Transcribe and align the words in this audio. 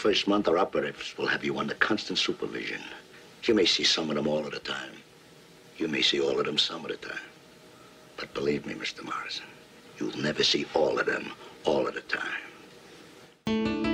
first 0.00 0.26
month, 0.26 0.48
our 0.48 0.56
operatives 0.56 1.14
will 1.18 1.26
have 1.26 1.44
you 1.44 1.58
under 1.58 1.74
constant 1.74 2.18
supervision. 2.18 2.80
You 3.44 3.52
may 3.52 3.66
see 3.66 3.84
some 3.84 4.08
of 4.08 4.16
them 4.16 4.26
all 4.26 4.46
at 4.46 4.54
a 4.54 4.58
time. 4.58 4.94
You 5.76 5.88
may 5.88 6.00
see 6.00 6.22
all 6.22 6.40
of 6.40 6.46
them 6.46 6.56
some 6.56 6.86
at 6.86 6.90
a 6.90 6.96
time. 6.96 7.28
But 8.16 8.32
believe 8.32 8.64
me, 8.64 8.72
Mr. 8.72 9.04
Morrison, 9.04 9.44
you'll 9.98 10.16
never 10.16 10.42
see 10.42 10.64
all 10.72 10.98
of 10.98 11.04
them 11.04 11.32
all 11.64 11.86
at 11.86 11.96
a 11.96 12.00
time. 12.00 13.89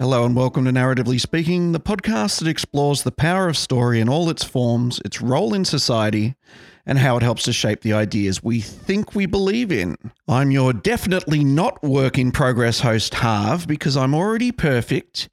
Hello 0.00 0.24
and 0.24 0.34
welcome 0.34 0.64
to 0.64 0.70
Narratively 0.70 1.20
Speaking, 1.20 1.72
the 1.72 1.78
podcast 1.78 2.38
that 2.38 2.48
explores 2.48 3.02
the 3.02 3.12
power 3.12 3.50
of 3.50 3.56
story 3.58 4.00
in 4.00 4.08
all 4.08 4.30
its 4.30 4.42
forms, 4.42 4.98
its 5.04 5.20
role 5.20 5.52
in 5.52 5.66
society, 5.66 6.36
and 6.86 6.98
how 6.98 7.18
it 7.18 7.22
helps 7.22 7.42
to 7.42 7.52
shape 7.52 7.82
the 7.82 7.92
ideas 7.92 8.42
we 8.42 8.62
think 8.62 9.14
we 9.14 9.26
believe 9.26 9.70
in. 9.70 9.98
I'm 10.26 10.50
your 10.50 10.72
definitely 10.72 11.44
not 11.44 11.82
work 11.82 12.16
in 12.16 12.32
progress 12.32 12.80
host, 12.80 13.16
Harv, 13.16 13.68
because 13.68 13.94
I'm 13.94 14.14
already 14.14 14.52
perfect, 14.52 15.28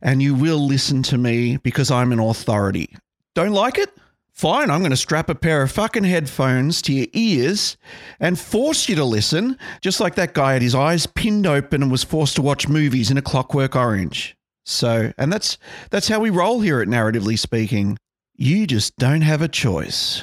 and 0.00 0.22
you 0.22 0.34
will 0.34 0.66
listen 0.66 1.02
to 1.02 1.18
me 1.18 1.58
because 1.58 1.90
I'm 1.90 2.10
an 2.10 2.18
authority. 2.18 2.96
Don't 3.34 3.52
like 3.52 3.76
it? 3.76 3.90
Fine, 4.36 4.70
I'm 4.70 4.80
going 4.80 4.90
to 4.90 4.98
strap 4.98 5.30
a 5.30 5.34
pair 5.34 5.62
of 5.62 5.72
fucking 5.72 6.04
headphones 6.04 6.82
to 6.82 6.92
your 6.92 7.06
ears 7.14 7.78
and 8.20 8.38
force 8.38 8.86
you 8.86 8.94
to 8.96 9.04
listen, 9.04 9.56
just 9.80 9.98
like 9.98 10.14
that 10.16 10.34
guy 10.34 10.52
had 10.52 10.60
his 10.60 10.74
eyes 10.74 11.06
pinned 11.06 11.46
open 11.46 11.80
and 11.82 11.90
was 11.90 12.04
forced 12.04 12.36
to 12.36 12.42
watch 12.42 12.68
movies 12.68 13.10
in 13.10 13.16
a 13.16 13.22
clockwork 13.22 13.74
orange. 13.74 14.36
So, 14.66 15.10
and 15.16 15.32
that's 15.32 15.56
that's 15.88 16.08
how 16.08 16.20
we 16.20 16.28
roll 16.28 16.60
here 16.60 16.82
at 16.82 16.86
Narratively 16.86 17.38
Speaking. 17.38 17.96
You 18.34 18.66
just 18.66 18.98
don't 18.98 19.22
have 19.22 19.40
a 19.40 19.48
choice. 19.48 20.22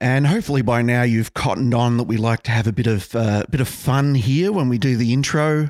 And 0.00 0.26
hopefully 0.26 0.62
by 0.62 0.80
now 0.80 1.02
you've 1.02 1.34
cottoned 1.34 1.74
on 1.74 1.98
that 1.98 2.04
we 2.04 2.16
like 2.16 2.44
to 2.44 2.50
have 2.50 2.66
a 2.66 2.72
bit 2.72 2.86
of 2.86 3.14
uh, 3.14 3.44
bit 3.50 3.60
of 3.60 3.68
fun 3.68 4.14
here 4.14 4.52
when 4.52 4.70
we 4.70 4.78
do 4.78 4.96
the 4.96 5.12
intro 5.12 5.68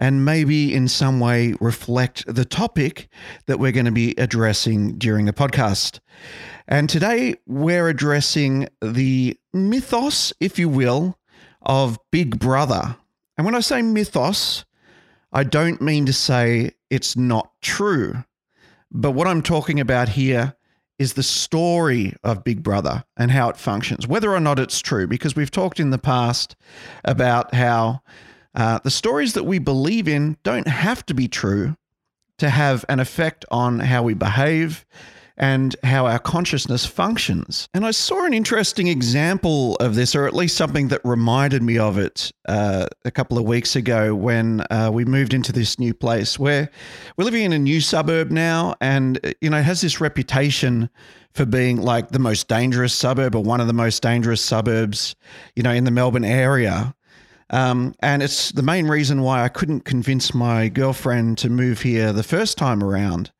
and 0.00 0.24
maybe 0.24 0.74
in 0.74 0.88
some 0.88 1.20
way 1.20 1.54
reflect 1.60 2.24
the 2.26 2.44
topic 2.44 3.08
that 3.46 3.60
we're 3.60 3.70
going 3.70 3.86
to 3.86 3.92
be 3.92 4.16
addressing 4.18 4.98
during 4.98 5.26
the 5.26 5.32
podcast. 5.32 6.00
And 6.70 6.90
today 6.90 7.34
we're 7.46 7.88
addressing 7.88 8.68
the 8.82 9.38
mythos, 9.54 10.34
if 10.38 10.58
you 10.58 10.68
will, 10.68 11.18
of 11.62 11.98
Big 12.10 12.38
Brother. 12.38 12.94
And 13.38 13.46
when 13.46 13.54
I 13.54 13.60
say 13.60 13.80
mythos, 13.80 14.66
I 15.32 15.44
don't 15.44 15.80
mean 15.80 16.04
to 16.04 16.12
say 16.12 16.72
it's 16.90 17.16
not 17.16 17.50
true. 17.62 18.22
But 18.90 19.12
what 19.12 19.26
I'm 19.26 19.40
talking 19.40 19.80
about 19.80 20.10
here 20.10 20.56
is 20.98 21.14
the 21.14 21.22
story 21.22 22.14
of 22.22 22.44
Big 22.44 22.62
Brother 22.62 23.02
and 23.16 23.30
how 23.30 23.48
it 23.48 23.56
functions, 23.56 24.06
whether 24.06 24.30
or 24.34 24.40
not 24.40 24.58
it's 24.58 24.80
true, 24.80 25.06
because 25.06 25.34
we've 25.34 25.50
talked 25.50 25.80
in 25.80 25.88
the 25.88 25.96
past 25.96 26.54
about 27.02 27.54
how 27.54 28.02
uh, 28.54 28.78
the 28.84 28.90
stories 28.90 29.32
that 29.32 29.44
we 29.44 29.58
believe 29.58 30.06
in 30.06 30.36
don't 30.42 30.68
have 30.68 31.06
to 31.06 31.14
be 31.14 31.28
true 31.28 31.76
to 32.36 32.50
have 32.50 32.84
an 32.90 33.00
effect 33.00 33.46
on 33.50 33.78
how 33.78 34.02
we 34.02 34.12
behave 34.12 34.84
and 35.38 35.76
how 35.84 36.06
our 36.06 36.18
consciousness 36.18 36.84
functions. 36.84 37.68
And 37.72 37.86
I 37.86 37.92
saw 37.92 38.26
an 38.26 38.34
interesting 38.34 38.88
example 38.88 39.76
of 39.76 39.94
this, 39.94 40.14
or 40.14 40.26
at 40.26 40.34
least 40.34 40.56
something 40.56 40.88
that 40.88 41.00
reminded 41.04 41.62
me 41.62 41.78
of 41.78 41.96
it 41.96 42.32
uh, 42.48 42.86
a 43.04 43.10
couple 43.10 43.38
of 43.38 43.44
weeks 43.44 43.76
ago 43.76 44.14
when 44.14 44.62
uh, 44.70 44.90
we 44.92 45.04
moved 45.04 45.32
into 45.32 45.52
this 45.52 45.78
new 45.78 45.94
place 45.94 46.38
where 46.38 46.68
we're 47.16 47.24
living 47.24 47.44
in 47.44 47.52
a 47.52 47.58
new 47.58 47.80
suburb 47.80 48.30
now, 48.30 48.74
and 48.80 49.24
uh, 49.24 49.32
you 49.40 49.48
know, 49.48 49.58
it 49.58 49.64
has 49.64 49.80
this 49.80 50.00
reputation 50.00 50.90
for 51.34 51.46
being 51.46 51.76
like 51.76 52.08
the 52.08 52.18
most 52.18 52.48
dangerous 52.48 52.92
suburb 52.92 53.34
or 53.34 53.42
one 53.42 53.60
of 53.60 53.68
the 53.68 53.72
most 53.72 54.02
dangerous 54.02 54.40
suburbs, 54.40 55.14
you 55.54 55.62
know, 55.62 55.72
in 55.72 55.84
the 55.84 55.90
Melbourne 55.90 56.24
area. 56.24 56.94
Um, 57.50 57.94
and 58.00 58.22
it's 58.22 58.50
the 58.52 58.62
main 58.62 58.88
reason 58.88 59.22
why 59.22 59.44
I 59.44 59.48
couldn't 59.48 59.84
convince 59.84 60.34
my 60.34 60.68
girlfriend 60.68 61.38
to 61.38 61.48
move 61.48 61.80
here 61.80 62.12
the 62.12 62.22
first 62.22 62.58
time 62.58 62.82
around 62.82 63.30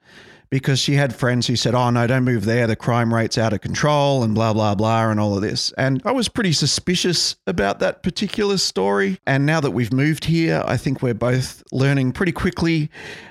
because 0.51 0.79
she 0.79 0.95
had 0.95 1.15
friends 1.15 1.47
who 1.47 1.57
said, 1.57 1.75
Oh, 1.75 1.91
no, 1.91 2.07
don't 2.07 2.25
move 2.25 2.45
there. 2.45 2.67
The 2.67 2.77
crime 2.77 3.13
rate's 3.13 3.39
out 3.39 3.53
of 3.53 3.61
control 3.61 4.23
and 4.23 4.35
blah, 4.35 4.53
blah, 4.53 4.75
blah, 4.75 5.11
and 5.11 5.21
all 5.21 5.35
of 5.35 5.43
this. 5.43 5.73
And 5.77 6.01
I 6.05 6.13
was 6.13 6.29
pretty 6.29 6.53
suspicious 6.53 7.37
about 7.47 7.81
that 7.81 8.03
particular 8.03 8.59
story. 8.59 9.19
And 9.27 9.45
now 9.45 9.61
that 9.61 9.73
we've 9.73 9.93
moved 9.93 10.25
here, 10.25 10.63
I 10.67 10.77
think 10.77 11.03
we're 11.03 11.15
both 11.15 11.63
learning 11.73 12.13
pretty 12.13 12.33
quickly 12.33 12.91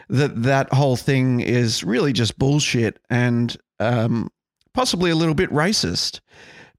that 0.09 0.44
that 0.44 0.72
whole 0.73 0.95
thing 0.95 1.39
is 1.39 1.83
really 1.83 2.13
just 2.13 2.38
bullshit 2.38 3.00
and 3.09 3.57
um, 3.79 4.29
possibly 4.73 5.11
a 5.11 5.16
little 5.16 5.35
bit 5.35 5.50
racist 5.51 6.19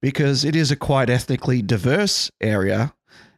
because 0.00 0.44
it 0.44 0.54
is 0.54 0.70
a 0.70 0.76
quite 0.76 1.10
ethnically 1.10 1.62
diverse 1.62 2.30
area. 2.40 2.94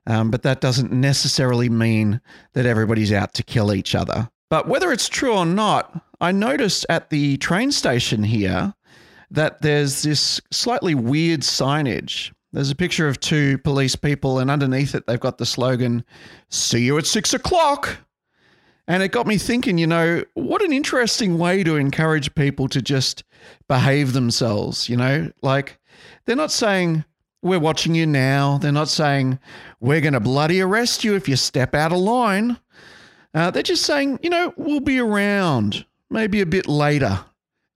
Um, 0.06 0.30
but 0.30 0.42
that 0.42 0.60
doesn't 0.60 0.92
necessarily 0.92 1.68
mean 1.68 2.20
that 2.54 2.66
everybody's 2.66 3.12
out 3.12 3.34
to 3.34 3.42
kill 3.42 3.72
each 3.72 3.94
other. 3.94 4.30
But 4.48 4.66
whether 4.66 4.90
it's 4.90 5.08
true 5.08 5.34
or 5.34 5.46
not, 5.46 6.02
I 6.20 6.32
noticed 6.32 6.86
at 6.88 7.10
the 7.10 7.36
train 7.38 7.72
station 7.72 8.22
here 8.22 8.74
that 9.30 9.62
there's 9.62 10.02
this 10.02 10.40
slightly 10.50 10.94
weird 10.94 11.40
signage. 11.40 12.32
There's 12.52 12.70
a 12.70 12.76
picture 12.76 13.08
of 13.08 13.20
two 13.20 13.58
police 13.58 13.94
people, 13.94 14.38
and 14.38 14.50
underneath 14.50 14.94
it, 14.94 15.06
they've 15.06 15.20
got 15.20 15.38
the 15.38 15.46
slogan, 15.46 16.04
See 16.48 16.80
you 16.80 16.98
at 16.98 17.06
six 17.06 17.32
o'clock. 17.32 17.98
And 18.88 19.04
it 19.04 19.12
got 19.12 19.28
me 19.28 19.38
thinking, 19.38 19.78
you 19.78 19.86
know, 19.86 20.24
what 20.34 20.62
an 20.62 20.72
interesting 20.72 21.38
way 21.38 21.62
to 21.62 21.76
encourage 21.76 22.34
people 22.34 22.66
to 22.68 22.82
just 22.82 23.22
behave 23.68 24.14
themselves, 24.14 24.88
you 24.88 24.96
know? 24.96 25.30
Like, 25.42 25.78
they're 26.26 26.34
not 26.34 26.50
saying, 26.50 27.04
we're 27.40 27.60
watching 27.60 27.94
you 27.94 28.04
now. 28.04 28.58
They're 28.58 28.72
not 28.72 28.88
saying, 28.88 29.38
we're 29.78 30.00
going 30.00 30.14
to 30.14 30.20
bloody 30.20 30.60
arrest 30.60 31.04
you 31.04 31.14
if 31.14 31.28
you 31.28 31.36
step 31.36 31.72
out 31.72 31.92
of 31.92 31.98
line. 31.98 32.58
Uh, 33.32 33.52
they're 33.52 33.62
just 33.62 33.86
saying, 33.86 34.18
you 34.22 34.30
know, 34.30 34.52
we'll 34.56 34.80
be 34.80 34.98
around, 34.98 35.86
maybe 36.10 36.40
a 36.40 36.46
bit 36.46 36.66
later. 36.68 37.24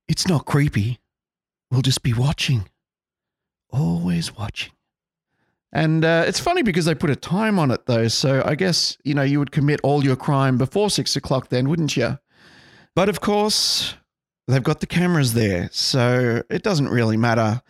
It's 0.09 0.29
not 0.29 0.45
creepy. 0.45 1.01
We'll 1.71 1.83
just 1.83 2.03
be 2.03 2.13
watching, 2.13 2.69
always 3.71 4.37
watching. 4.37 4.73
And 5.73 6.05
uh, 6.05 6.25
it's 6.27 6.39
funny 6.39 6.63
because 6.63 6.85
they 6.85 6.95
put 6.95 7.11
a 7.11 7.17
time 7.17 7.59
on 7.59 7.73
it, 7.73 7.87
though. 7.87 8.07
So 8.07 8.43
I 8.45 8.55
guess, 8.55 8.97
you 9.03 9.15
know, 9.15 9.23
you 9.23 9.41
would 9.41 9.51
commit 9.51 9.81
all 9.83 10.05
your 10.05 10.15
crime 10.15 10.57
before 10.57 10.89
six 10.89 11.17
o'clock, 11.17 11.49
then, 11.49 11.69
wouldn't 11.69 11.97
you? 11.97 12.19
But 12.95 13.09
of 13.09 13.21
course, 13.21 13.95
they've 14.47 14.63
got 14.63 14.79
the 14.79 14.87
cameras 14.87 15.33
there. 15.33 15.69
So 15.73 16.43
it 16.49 16.63
doesn't 16.63 16.91
really 16.91 17.17
matter. 17.17 17.61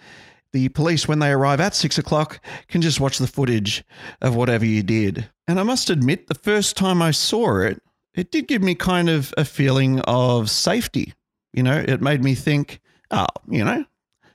The 0.53 0.69
police, 0.69 1.09
when 1.09 1.19
they 1.19 1.33
arrive 1.33 1.61
at 1.61 1.75
six 1.75 1.97
o'clock, 1.97 2.41
can 2.69 2.83
just 2.83 3.01
watch 3.01 3.19
the 3.19 3.27
footage 3.27 3.83
of 4.21 4.37
whatever 4.37 4.67
you 4.67 4.83
did. 4.83 5.31
And 5.49 5.59
I 5.59 5.63
must 5.63 5.89
admit, 5.89 6.27
the 6.27 6.35
first 6.35 6.77
time 6.77 7.01
I 7.01 7.11
saw 7.11 7.61
it, 7.61 7.83
it 8.15 8.31
did 8.31 8.49
give 8.49 8.63
me 8.63 8.75
kind 8.75 9.09
of 9.09 9.33
a 9.37 9.45
feeling 9.45 10.01
of 10.01 10.51
safety. 10.51 11.15
You 11.53 11.63
know, 11.63 11.77
it 11.77 12.01
made 12.01 12.23
me 12.23 12.35
think, 12.35 12.81
oh, 13.11 13.27
you 13.49 13.65
know, 13.65 13.85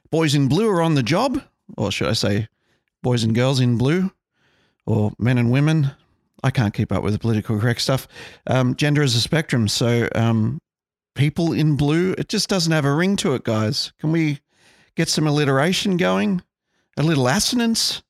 boys 0.10 0.36
in 0.36 0.48
blue 0.48 0.70
are 0.70 0.82
on 0.82 0.96
the 0.96 1.04
job, 1.04 1.42
or 1.78 1.92
should 1.92 2.08
I 2.10 2.14
say, 2.14 2.48
boys 3.02 3.24
and 3.24 3.36
girls 3.36 3.60
in 3.60 3.78
blue, 3.78 4.12
or 4.86 5.12
men 5.18 5.38
and 5.38 5.52
women. 5.52 5.92
I 6.44 6.52
can't 6.52 6.74
keep 6.74 6.92
up 6.92 7.04
with 7.04 7.14
the 7.14 7.20
political 7.20 7.60
correct 7.60 7.82
stuff. 7.82 8.08
Um, 8.48 8.76
gender 8.76 9.02
is 9.02 9.16
a 9.16 9.22
spectrum, 9.22 9.68
so 9.68 10.08
um, 10.16 10.60
people 11.16 11.52
in 11.52 11.76
blue, 11.76 12.16
it 12.18 12.30
just 12.30 12.48
doesn't 12.48 12.72
have 12.72 12.86
a 12.86 12.94
ring 12.94 13.18
to 13.18 13.34
it, 13.34 13.44
guys. 13.44 13.92
Can 14.00 14.12
we 14.14 14.40
get 14.96 15.10
some 15.10 15.28
alliteration 15.28 15.98
going? 15.98 16.42
A 16.98 17.04
little 17.04 17.28
assonance? 17.28 18.02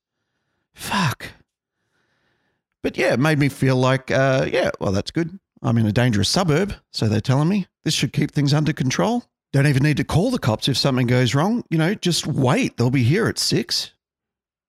Fuck. 0.74 1.32
But 2.82 2.96
yeah, 2.96 3.12
it 3.14 3.20
made 3.20 3.38
me 3.38 3.48
feel 3.48 3.76
like, 3.76 4.10
uh, 4.10 4.46
yeah, 4.50 4.70
well, 4.80 4.92
that's 4.92 5.10
good. 5.10 5.38
I'm 5.62 5.78
in 5.78 5.86
a 5.86 5.92
dangerous 5.92 6.28
suburb, 6.28 6.74
so 6.90 7.08
they're 7.08 7.20
telling 7.20 7.48
me 7.48 7.66
this 7.84 7.94
should 7.94 8.12
keep 8.12 8.32
things 8.32 8.54
under 8.54 8.72
control. 8.72 9.24
Don't 9.52 9.66
even 9.66 9.82
need 9.82 9.96
to 9.96 10.04
call 10.04 10.30
the 10.30 10.38
cops 10.38 10.68
if 10.68 10.76
something 10.76 11.06
goes 11.06 11.34
wrong. 11.34 11.64
You 11.70 11.78
know, 11.78 11.94
just 11.94 12.26
wait. 12.26 12.76
They'll 12.76 12.90
be 12.90 13.02
here 13.02 13.26
at 13.26 13.38
six, 13.38 13.92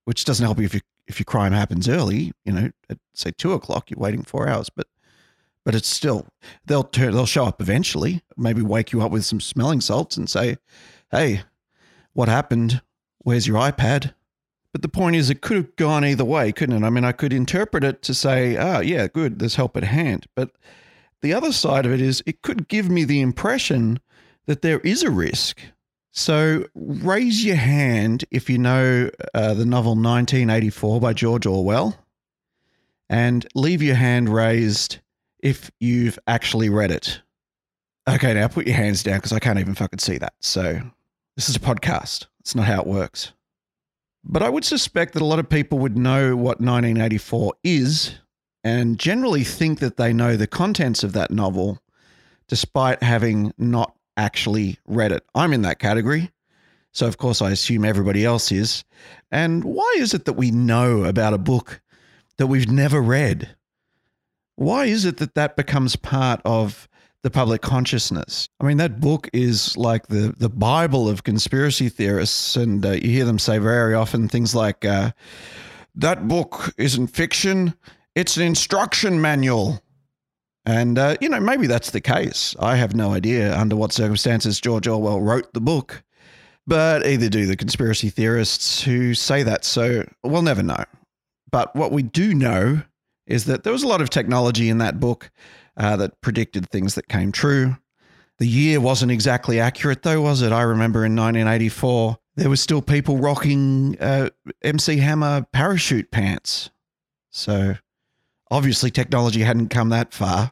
which 0.05 0.25
doesn't 0.25 0.45
help 0.45 0.59
you 0.59 0.65
if 0.65 0.73
you 0.73 0.81
if 1.07 1.19
your 1.19 1.25
crime 1.25 1.53
happens 1.53 1.87
early. 1.87 2.33
You 2.45 2.53
know, 2.53 2.71
at 2.89 2.97
say 3.13 3.31
two 3.31 3.53
o'clock, 3.53 3.91
you're 3.91 3.99
waiting 3.99 4.23
four 4.23 4.47
hours, 4.49 4.69
but 4.69 4.87
but 5.63 5.75
it's 5.75 5.87
still 5.87 6.27
they'll 6.65 6.83
turn 6.83 7.13
they'll 7.13 7.25
show 7.25 7.45
up 7.45 7.61
eventually. 7.61 8.23
Maybe 8.35 8.61
wake 8.61 8.91
you 8.91 9.01
up 9.01 9.11
with 9.11 9.23
some 9.25 9.39
smelling 9.39 9.81
salts 9.81 10.17
and 10.17 10.29
say, 10.29 10.57
"Hey, 11.11 11.43
what 12.13 12.27
happened? 12.27 12.81
Where's 13.19 13.47
your 13.47 13.57
iPad?" 13.57 14.13
But 14.71 14.81
the 14.81 14.89
point 14.89 15.15
is, 15.17 15.29
it 15.29 15.41
could 15.41 15.57
have 15.57 15.75
gone 15.75 16.05
either 16.05 16.25
way, 16.25 16.51
couldn't 16.51 16.81
it? 16.81 16.87
I 16.87 16.89
mean, 16.89 17.03
I 17.03 17.11
could 17.11 17.33
interpret 17.33 17.83
it 17.83 18.01
to 18.03 18.13
say, 18.13 18.57
"Ah, 18.57 18.79
yeah, 18.79 19.07
good, 19.07 19.37
there's 19.39 19.55
help 19.55 19.77
at 19.77 19.83
hand," 19.83 20.25
but 20.35 20.51
the 21.21 21.33
other 21.33 21.51
side 21.51 21.85
of 21.85 21.91
it 21.91 22.01
is 22.01 22.23
it 22.25 22.41
could 22.41 22.67
give 22.67 22.89
me 22.89 23.03
the 23.03 23.21
impression 23.21 23.99
that 24.45 24.61
there 24.61 24.79
is 24.79 25.03
a 25.03 25.11
risk. 25.11 25.59
So 26.11 26.65
raise 26.75 27.45
your 27.45 27.55
hand 27.55 28.25
if 28.31 28.49
you 28.49 28.57
know 28.57 29.09
uh, 29.33 29.53
the 29.53 29.65
novel 29.65 29.91
1984 29.91 30.99
by 30.99 31.13
George 31.13 31.45
Orwell. 31.45 31.97
and 33.09 33.45
leave 33.55 33.81
your 33.81 33.95
hand 33.95 34.29
raised 34.29 34.99
if 35.39 35.69
you've 35.79 36.17
actually 36.27 36.69
read 36.69 36.91
it. 36.91 37.21
Okay, 38.09 38.33
now 38.33 38.47
put 38.47 38.65
your 38.65 38.75
hands 38.75 39.03
down 39.03 39.17
because 39.17 39.33
I 39.33 39.39
can't 39.39 39.59
even 39.59 39.75
fucking 39.75 39.99
see 39.99 40.17
that. 40.17 40.33
So, 40.39 40.79
this 41.35 41.49
is 41.49 41.55
a 41.55 41.59
podcast. 41.59 42.27
It's 42.39 42.55
not 42.55 42.65
how 42.67 42.81
it 42.81 42.87
works. 42.87 43.33
But 44.23 44.43
I 44.43 44.49
would 44.49 44.63
suspect 44.65 45.13
that 45.13 45.21
a 45.21 45.25
lot 45.25 45.39
of 45.39 45.49
people 45.49 45.77
would 45.79 45.97
know 45.97 46.35
what 46.35 46.61
1984 46.61 47.53
is 47.63 48.15
and 48.63 48.99
generally 48.99 49.43
think 49.43 49.79
that 49.79 49.97
they 49.97 50.13
know 50.13 50.35
the 50.35 50.47
contents 50.47 51.03
of 51.03 51.13
that 51.13 51.31
novel 51.31 51.79
despite 52.47 53.01
having 53.01 53.53
not 53.57 53.95
actually 54.17 54.77
read 54.87 55.11
it. 55.11 55.23
I'm 55.33 55.53
in 55.53 55.61
that 55.61 55.79
category. 55.79 56.31
So, 56.91 57.07
of 57.07 57.17
course, 57.17 57.41
I 57.41 57.51
assume 57.51 57.85
everybody 57.85 58.25
else 58.25 58.51
is. 58.51 58.83
And 59.31 59.63
why 59.63 59.95
is 59.97 60.13
it 60.13 60.25
that 60.25 60.33
we 60.33 60.51
know 60.51 61.05
about 61.05 61.33
a 61.33 61.37
book 61.37 61.81
that 62.37 62.47
we've 62.47 62.69
never 62.69 63.01
read? 63.01 63.55
Why 64.57 64.85
is 64.85 65.05
it 65.05 65.17
that 65.17 65.35
that 65.35 65.55
becomes 65.55 65.95
part 65.95 66.41
of 66.43 66.89
the 67.23 67.29
public 67.29 67.61
consciousness? 67.61 68.49
I 68.59 68.65
mean, 68.65 68.77
that 68.77 68.99
book 68.99 69.29
is 69.31 69.77
like 69.77 70.07
the, 70.07 70.35
the 70.37 70.49
Bible 70.49 71.07
of 71.07 71.23
conspiracy 71.23 71.87
theorists. 71.87 72.57
And 72.57 72.85
uh, 72.85 72.91
you 72.91 73.09
hear 73.09 73.25
them 73.25 73.39
say 73.39 73.57
very 73.57 73.93
often 73.93 74.27
things 74.27 74.53
like, 74.53 74.83
uh, 74.83 75.11
that 75.95 76.27
book 76.27 76.73
isn't 76.77 77.07
fiction, 77.07 77.73
it's 78.15 78.37
an 78.37 78.43
instruction 78.43 79.21
manual. 79.21 79.81
And, 80.65 80.99
uh, 80.99 81.17
you 81.21 81.29
know, 81.29 81.39
maybe 81.39 81.67
that's 81.67 81.91
the 81.91 82.01
case. 82.01 82.55
I 82.59 82.75
have 82.75 82.95
no 82.95 83.13
idea 83.13 83.57
under 83.57 83.75
what 83.75 83.91
circumstances 83.91 84.61
George 84.61 84.87
Orwell 84.87 85.21
wrote 85.21 85.53
the 85.53 85.61
book. 85.61 86.03
But 86.67 87.05
either 87.05 87.27
do 87.27 87.47
the 87.47 87.57
conspiracy 87.57 88.09
theorists 88.09 88.83
who 88.83 89.15
say 89.15 89.41
that. 89.43 89.65
So 89.65 90.07
we'll 90.23 90.43
never 90.43 90.61
know. 90.61 90.83
But 91.51 91.75
what 91.75 91.91
we 91.91 92.03
do 92.03 92.35
know 92.35 92.83
is 93.25 93.45
that 93.45 93.63
there 93.63 93.73
was 93.73 93.83
a 93.83 93.87
lot 93.87 94.01
of 94.01 94.09
technology 94.09 94.69
in 94.69 94.77
that 94.77 94.99
book 94.99 95.31
uh, 95.75 95.95
that 95.97 96.21
predicted 96.21 96.69
things 96.69 96.95
that 96.95 97.07
came 97.07 97.31
true. 97.31 97.77
The 98.37 98.47
year 98.47 98.79
wasn't 98.79 99.11
exactly 99.11 99.59
accurate, 99.59 100.03
though, 100.03 100.21
was 100.21 100.41
it? 100.41 100.51
I 100.51 100.61
remember 100.61 101.05
in 101.05 101.15
1984, 101.15 102.17
there 102.35 102.49
were 102.49 102.55
still 102.55 102.81
people 102.81 103.17
rocking 103.17 103.97
uh, 103.99 104.29
MC 104.63 104.97
Hammer 104.97 105.45
parachute 105.51 106.11
pants. 106.11 106.69
So 107.31 107.75
obviously, 108.51 108.91
technology 108.91 109.41
hadn't 109.41 109.69
come 109.69 109.89
that 109.89 110.13
far. 110.13 110.51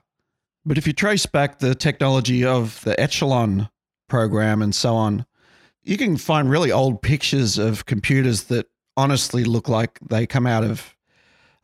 But 0.65 0.77
if 0.77 0.87
you 0.87 0.93
trace 0.93 1.25
back 1.25 1.59
the 1.59 1.75
technology 1.75 2.43
of 2.43 2.81
the 2.83 2.99
Echelon 2.99 3.69
program 4.07 4.61
and 4.61 4.73
so 4.73 4.95
on, 4.95 5.25
you 5.83 5.97
can 5.97 6.17
find 6.17 6.49
really 6.49 6.71
old 6.71 7.01
pictures 7.01 7.57
of 7.57 7.85
computers 7.85 8.45
that 8.45 8.67
honestly 8.97 9.43
look 9.43 9.69
like 9.69 9.99
they 10.09 10.25
come 10.25 10.47
out 10.47 10.63
of, 10.63 10.95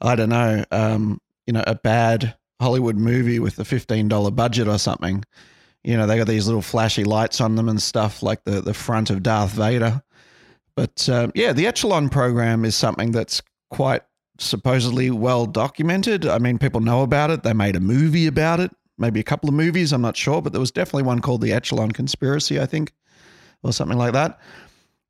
I 0.02 0.16
don't 0.16 0.30
know, 0.30 0.64
um, 0.72 1.20
you 1.48 1.54
know, 1.54 1.64
a 1.66 1.76
bad 1.76 2.36
Hollywood 2.62 2.96
movie 2.96 3.40
with 3.40 3.60
a 3.60 3.66
fifteen 3.66 4.08
dollar 4.08 4.32
budget 4.32 4.68
or 4.68 4.78
something. 4.78 5.24
You 5.84 5.98
know, 5.98 6.08
they 6.08 6.18
got 6.18 6.28
these 6.28 6.48
little 6.48 6.62
flashy 6.62 7.04
lights 7.04 7.42
on 7.42 7.56
them 7.56 7.70
and 7.70 7.82
stuff, 7.82 8.24
like 8.24 8.44
the 8.46 8.62
the 8.62 8.74
front 8.74 9.10
of 9.10 9.22
Darth 9.22 9.52
Vader. 9.52 10.02
But 10.76 11.08
um, 11.10 11.32
yeah, 11.36 11.54
the 11.54 11.68
Echelon 11.68 12.10
program 12.10 12.66
is 12.66 12.76
something 12.76 13.12
that's 13.12 13.42
quite 13.70 14.02
supposedly 14.38 15.10
well 15.10 15.46
documented. 15.46 16.26
I 16.26 16.40
mean, 16.40 16.58
people 16.58 16.82
know 16.82 17.04
about 17.04 17.32
it. 17.32 17.44
They 17.44 17.54
made 17.54 17.76
a 17.76 17.80
movie 17.80 18.28
about 18.28 18.60
it, 18.60 18.72
maybe 18.98 19.20
a 19.20 19.24
couple 19.24 19.50
of 19.50 19.56
movies. 19.56 19.94
I'm 19.94 20.02
not 20.02 20.18
sure, 20.18 20.42
but 20.42 20.52
there 20.52 20.60
was 20.60 20.72
definitely 20.72 21.04
one 21.04 21.22
called 21.22 21.42
the 21.42 21.54
Echelon 21.54 21.92
Conspiracy, 21.92 22.60
I 22.60 22.66
think 22.66 22.94
or 23.64 23.74
something 23.74 23.98
like 23.98 24.14
that. 24.14 24.40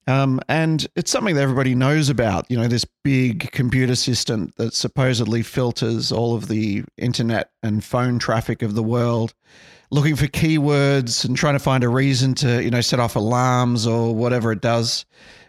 Um, 0.07 0.39
and 0.48 0.86
it's 0.95 1.10
something 1.10 1.33
that 1.36 1.42
everybody 1.42 1.74
knows 1.74 2.10
about, 2.10 2.50
you 2.50 2.57
know, 2.57 2.68
this 2.68 2.86
big 3.04 3.51
computer 3.51 3.95
system 3.95 4.51
that 4.57 4.74
supposedly 4.74 5.42
filters 5.42 6.12
all 6.12 6.36
of 6.36 6.48
the 6.48 6.83
internet 6.98 7.50
and 7.63 7.83
phone 7.83 8.19
traffic 8.19 8.62
of 8.62 8.75
the 8.75 8.83
world, 8.83 9.33
looking 9.89 10.16
for 10.16 10.27
keywords 10.27 11.25
and 11.25 11.36
trying 11.36 11.56
to 11.56 11.60
find 11.60 11.83
a 11.83 11.89
reason 11.89 12.36
to, 12.36 12.63
you 12.63 12.69
know, 12.69 12.81
set 12.81 13.00
off 13.00 13.16
alarms 13.16 13.88
or 13.88 14.13
whatever 14.13 14.51
it 14.51 14.62
does 14.62 15.06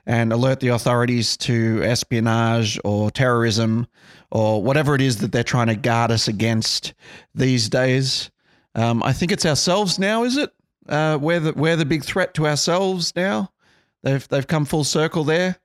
and 0.06 0.32
alert 0.32 0.61
the 0.61 0.69
authorities 0.69 1.37
to 1.37 1.82
espionage 1.82 2.79
or 2.85 3.11
terrorism 3.11 3.87
or 4.31 4.62
whatever 4.62 4.94
it 4.94 5.00
is 5.00 5.19
that 5.19 5.32
they're 5.32 5.43
trying 5.43 5.67
to 5.67 5.76
guard 5.76 6.11
us 6.11 6.29
against 6.29 6.94
these 7.35 7.69
days. 7.69 8.31
Um, 8.75 9.03
I 9.03 9.12
think 9.12 9.32
it's 9.32 9.47
ourselves 9.47 9.99
now, 9.99 10.25
is 10.25 10.37
it? 10.37 10.50
Uh, 10.88 11.19
we're 11.20 11.41
the 11.41 11.53
we're 11.55 11.76
the 11.76 11.85
big 11.85 12.05
threat 12.05 12.35
to 12.35 12.47
ourselves 12.47 13.12
now. 13.17 13.50
They've 14.03 14.26
they've 14.29 14.47
come 14.47 14.64
full 14.64 14.85
circle 14.85 15.25
there. 15.25 15.56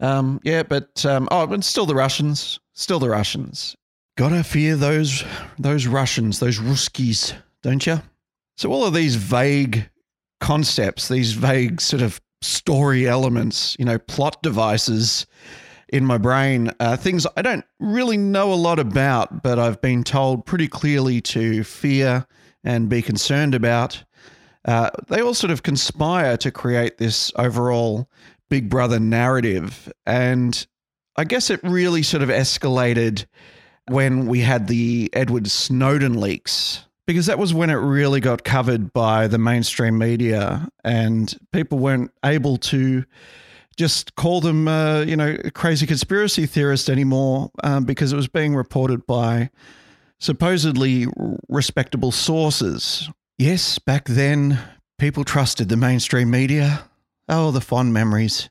Um, 0.00 0.40
yeah, 0.42 0.62
but 0.62 1.04
um, 1.04 1.28
oh, 1.30 1.46
but 1.46 1.62
still 1.64 1.86
the 1.86 1.94
Russians, 1.94 2.60
still 2.72 2.98
the 2.98 3.10
Russians. 3.10 3.76
Gotta 4.16 4.44
fear 4.44 4.76
those 4.76 5.24
those 5.58 5.86
Russians, 5.86 6.38
those 6.38 6.58
Ruskies, 6.58 7.34
don't 7.62 7.86
you? 7.86 8.00
So 8.56 8.72
all 8.72 8.84
of 8.84 8.94
these 8.94 9.16
vague 9.16 9.90
concepts, 10.40 11.08
these 11.08 11.32
vague 11.32 11.80
sort 11.80 12.02
of 12.02 12.20
story 12.44 13.08
elements, 13.08 13.76
you 13.78 13.84
know, 13.84 13.98
plot 13.98 14.42
devices 14.42 15.26
in 15.88 16.04
my 16.04 16.18
brain, 16.18 16.70
uh, 16.80 16.96
things 16.96 17.26
I 17.36 17.42
don't 17.42 17.64
really 17.78 18.16
know 18.16 18.52
a 18.52 18.54
lot 18.54 18.78
about, 18.78 19.42
but 19.42 19.58
I've 19.58 19.80
been 19.80 20.02
told 20.02 20.46
pretty 20.46 20.68
clearly 20.68 21.20
to 21.22 21.62
fear 21.62 22.26
and 22.64 22.88
be 22.88 23.02
concerned 23.02 23.54
about. 23.54 24.02
Uh, 24.64 24.90
they 25.08 25.20
all 25.20 25.34
sort 25.34 25.50
of 25.50 25.62
conspire 25.62 26.36
to 26.38 26.50
create 26.50 26.98
this 26.98 27.30
overall 27.36 28.08
Big 28.48 28.68
Brother 28.70 28.98
narrative. 28.98 29.92
And 30.06 30.66
I 31.16 31.24
guess 31.24 31.50
it 31.50 31.60
really 31.62 32.02
sort 32.02 32.22
of 32.22 32.28
escalated 32.28 33.26
when 33.88 34.26
we 34.26 34.40
had 34.40 34.66
the 34.66 35.10
Edward 35.12 35.48
Snowden 35.48 36.18
leaks, 36.20 36.86
because 37.06 37.26
that 37.26 37.38
was 37.38 37.52
when 37.52 37.70
it 37.70 37.74
really 37.74 38.20
got 38.20 38.44
covered 38.44 38.92
by 38.92 39.26
the 39.26 39.38
mainstream 39.38 39.98
media, 39.98 40.68
and 40.84 41.34
people 41.52 41.78
weren't 41.78 42.10
able 42.24 42.56
to 42.58 43.04
just 43.76 44.14
call 44.14 44.40
them, 44.40 44.68
uh, 44.68 45.00
you 45.00 45.16
know, 45.16 45.36
crazy 45.54 45.86
conspiracy 45.86 46.46
theorist 46.46 46.88
anymore 46.88 47.50
um, 47.62 47.84
because 47.84 48.12
it 48.12 48.16
was 48.16 48.28
being 48.28 48.54
reported 48.54 49.06
by 49.06 49.50
supposedly 50.18 51.06
respectable 51.48 52.12
sources. 52.12 53.10
Yes, 53.36 53.78
back 53.78 54.06
then, 54.06 54.58
people 54.98 55.24
trusted 55.24 55.68
the 55.68 55.76
mainstream 55.76 56.30
media. 56.30 56.84
Oh, 57.28 57.50
the 57.50 57.60
fond 57.60 57.92
memories. 57.92 58.48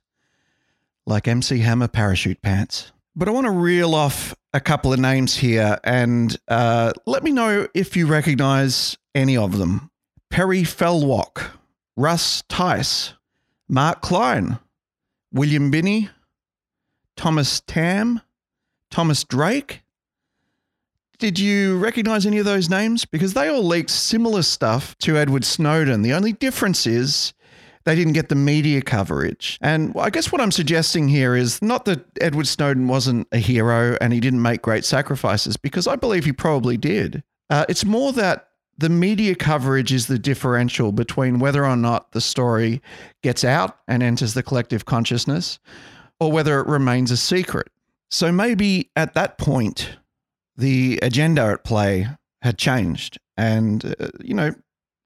Like 1.05 1.27
MC 1.27 1.59
Hammer 1.59 1.87
parachute 1.87 2.41
pants. 2.41 2.91
But 3.15 3.27
I 3.27 3.31
want 3.31 3.45
to 3.45 3.51
reel 3.51 3.95
off 3.95 4.35
a 4.53 4.59
couple 4.59 4.93
of 4.93 4.99
names 4.99 5.35
here 5.35 5.79
and 5.83 6.37
uh, 6.47 6.93
let 7.05 7.23
me 7.23 7.31
know 7.31 7.67
if 7.73 7.97
you 7.97 8.05
recognize 8.05 8.97
any 9.15 9.35
of 9.35 9.57
them. 9.57 9.89
Perry 10.29 10.63
Fellwock, 10.63 11.51
Russ 11.95 12.43
Tice, 12.49 13.13
Mark 13.67 14.01
Klein, 14.01 14.59
William 15.31 15.71
Binney, 15.71 16.09
Thomas 17.15 17.61
Tamm, 17.61 18.21
Thomas 18.89 19.23
Drake, 19.23 19.83
did 21.19 21.39
you 21.39 21.77
recognize 21.77 22.25
any 22.25 22.39
of 22.39 22.45
those 22.45 22.69
names? 22.69 23.05
Because 23.05 23.33
they 23.33 23.47
all 23.47 23.63
leaked 23.63 23.89
similar 23.89 24.41
stuff 24.41 24.97
to 24.99 25.17
Edward 25.17 25.45
Snowden. 25.45 26.01
The 26.01 26.13
only 26.13 26.33
difference 26.33 26.85
is 26.85 27.33
they 27.85 27.95
didn't 27.95 28.13
get 28.13 28.29
the 28.29 28.35
media 28.35 28.81
coverage. 28.81 29.57
And 29.61 29.93
I 29.97 30.09
guess 30.09 30.31
what 30.31 30.41
I'm 30.41 30.51
suggesting 30.51 31.09
here 31.09 31.35
is 31.35 31.61
not 31.61 31.85
that 31.85 32.05
Edward 32.21 32.47
Snowden 32.47 32.87
wasn't 32.87 33.27
a 33.31 33.37
hero 33.37 33.97
and 33.99 34.13
he 34.13 34.19
didn't 34.19 34.41
make 34.41 34.61
great 34.61 34.85
sacrifices, 34.85 35.57
because 35.57 35.87
I 35.87 35.95
believe 35.95 36.25
he 36.25 36.33
probably 36.33 36.77
did. 36.77 37.23
Uh, 37.49 37.65
it's 37.67 37.85
more 37.85 38.13
that 38.13 38.47
the 38.77 38.89
media 38.89 39.35
coverage 39.35 39.93
is 39.93 40.07
the 40.07 40.17
differential 40.17 40.91
between 40.91 41.39
whether 41.39 41.65
or 41.65 41.75
not 41.75 42.11
the 42.11 42.21
story 42.21 42.81
gets 43.21 43.43
out 43.43 43.77
and 43.87 44.01
enters 44.01 44.33
the 44.33 44.43
collective 44.43 44.85
consciousness 44.85 45.59
or 46.19 46.31
whether 46.31 46.59
it 46.59 46.67
remains 46.67 47.11
a 47.11 47.17
secret. 47.17 47.67
So 48.09 48.31
maybe 48.31 48.89
at 48.95 49.13
that 49.13 49.37
point, 49.37 49.97
the 50.55 50.99
agenda 51.01 51.41
at 51.43 51.63
play 51.63 52.07
had 52.41 52.57
changed. 52.57 53.19
And, 53.37 53.95
uh, 53.99 54.09
you 54.19 54.33
know, 54.33 54.53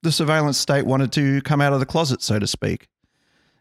the 0.08 0.12
surveillance 0.14 0.58
state 0.58 0.86
wanted 0.86 1.12
to 1.12 1.42
come 1.42 1.60
out 1.60 1.74
of 1.74 1.82
the 1.82 1.86
closet, 1.86 2.22
so 2.22 2.40
to 2.40 2.48
speak, 2.48 2.88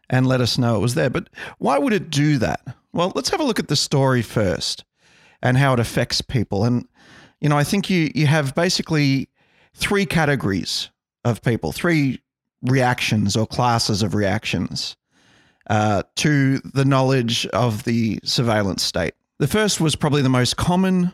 and 0.09 0.25
let 0.25 0.39
us 0.39 0.57
know 0.57 0.77
it 0.77 0.79
was 0.79 0.95
there. 0.95 1.09
But 1.09 1.29
why 1.57 1.77
would 1.77 1.91
it 1.91 2.09
do 2.09 2.37
that? 2.37 2.61
Well, 2.93 3.11
let's 3.15 3.29
have 3.31 3.41
a 3.41 3.43
look 3.43 3.59
at 3.59 3.67
the 3.67 3.75
story 3.75 4.21
first 4.21 4.85
and 5.41 5.57
how 5.57 5.73
it 5.73 5.79
affects 5.81 6.21
people. 6.21 6.63
And, 6.63 6.87
you 7.41 7.49
know, 7.49 7.57
I 7.57 7.65
think 7.65 7.89
you, 7.89 8.09
you 8.15 8.27
have 8.27 8.55
basically 8.55 9.27
three 9.73 10.05
categories 10.05 10.89
of 11.25 11.41
people, 11.41 11.73
three 11.73 12.21
reactions 12.61 13.35
or 13.35 13.45
classes 13.45 14.01
of 14.01 14.15
reactions 14.15 14.95
uh, 15.69 16.03
to 16.15 16.59
the 16.59 16.85
knowledge 16.85 17.45
of 17.47 17.83
the 17.83 18.21
surveillance 18.23 18.83
state. 18.83 19.15
The 19.37 19.47
first 19.47 19.81
was 19.81 19.97
probably 19.97 20.21
the 20.21 20.29
most 20.29 20.55
common 20.55 21.13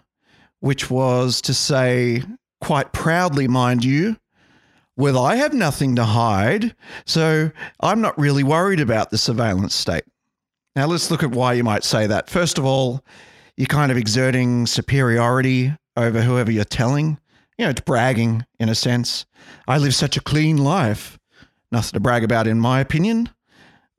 which 0.59 0.91
was 0.91 1.41
to 1.41 1.55
say, 1.55 2.21
quite 2.61 2.93
proudly, 2.93 3.47
mind 3.47 3.83
you, 3.83 4.15
well, 4.95 5.17
I 5.17 5.35
have 5.35 5.53
nothing 5.53 5.95
to 5.95 6.03
hide, 6.03 6.75
so 7.05 7.51
I'm 7.79 8.01
not 8.01 8.17
really 8.17 8.43
worried 8.43 8.79
about 8.79 9.09
the 9.09 9.17
surveillance 9.17 9.73
state. 9.73 10.03
Now, 10.75 10.87
let's 10.87 11.11
look 11.11 11.23
at 11.23 11.31
why 11.31 11.53
you 11.53 11.63
might 11.63 11.83
say 11.83 12.07
that. 12.07 12.29
First 12.29 12.57
of 12.57 12.65
all, 12.65 13.03
you're 13.57 13.67
kind 13.67 13.91
of 13.91 13.97
exerting 13.97 14.65
superiority 14.65 15.73
over 15.95 16.21
whoever 16.21 16.51
you're 16.51 16.63
telling. 16.63 17.19
You 17.57 17.65
know, 17.65 17.69
it's 17.71 17.81
bragging 17.81 18.45
in 18.59 18.69
a 18.69 18.75
sense. 18.75 19.25
I 19.67 19.77
live 19.77 19.93
such 19.93 20.17
a 20.17 20.21
clean 20.21 20.57
life. 20.57 21.19
Nothing 21.71 21.93
to 21.93 21.99
brag 21.99 22.23
about, 22.23 22.47
in 22.47 22.59
my 22.59 22.79
opinion. 22.79 23.29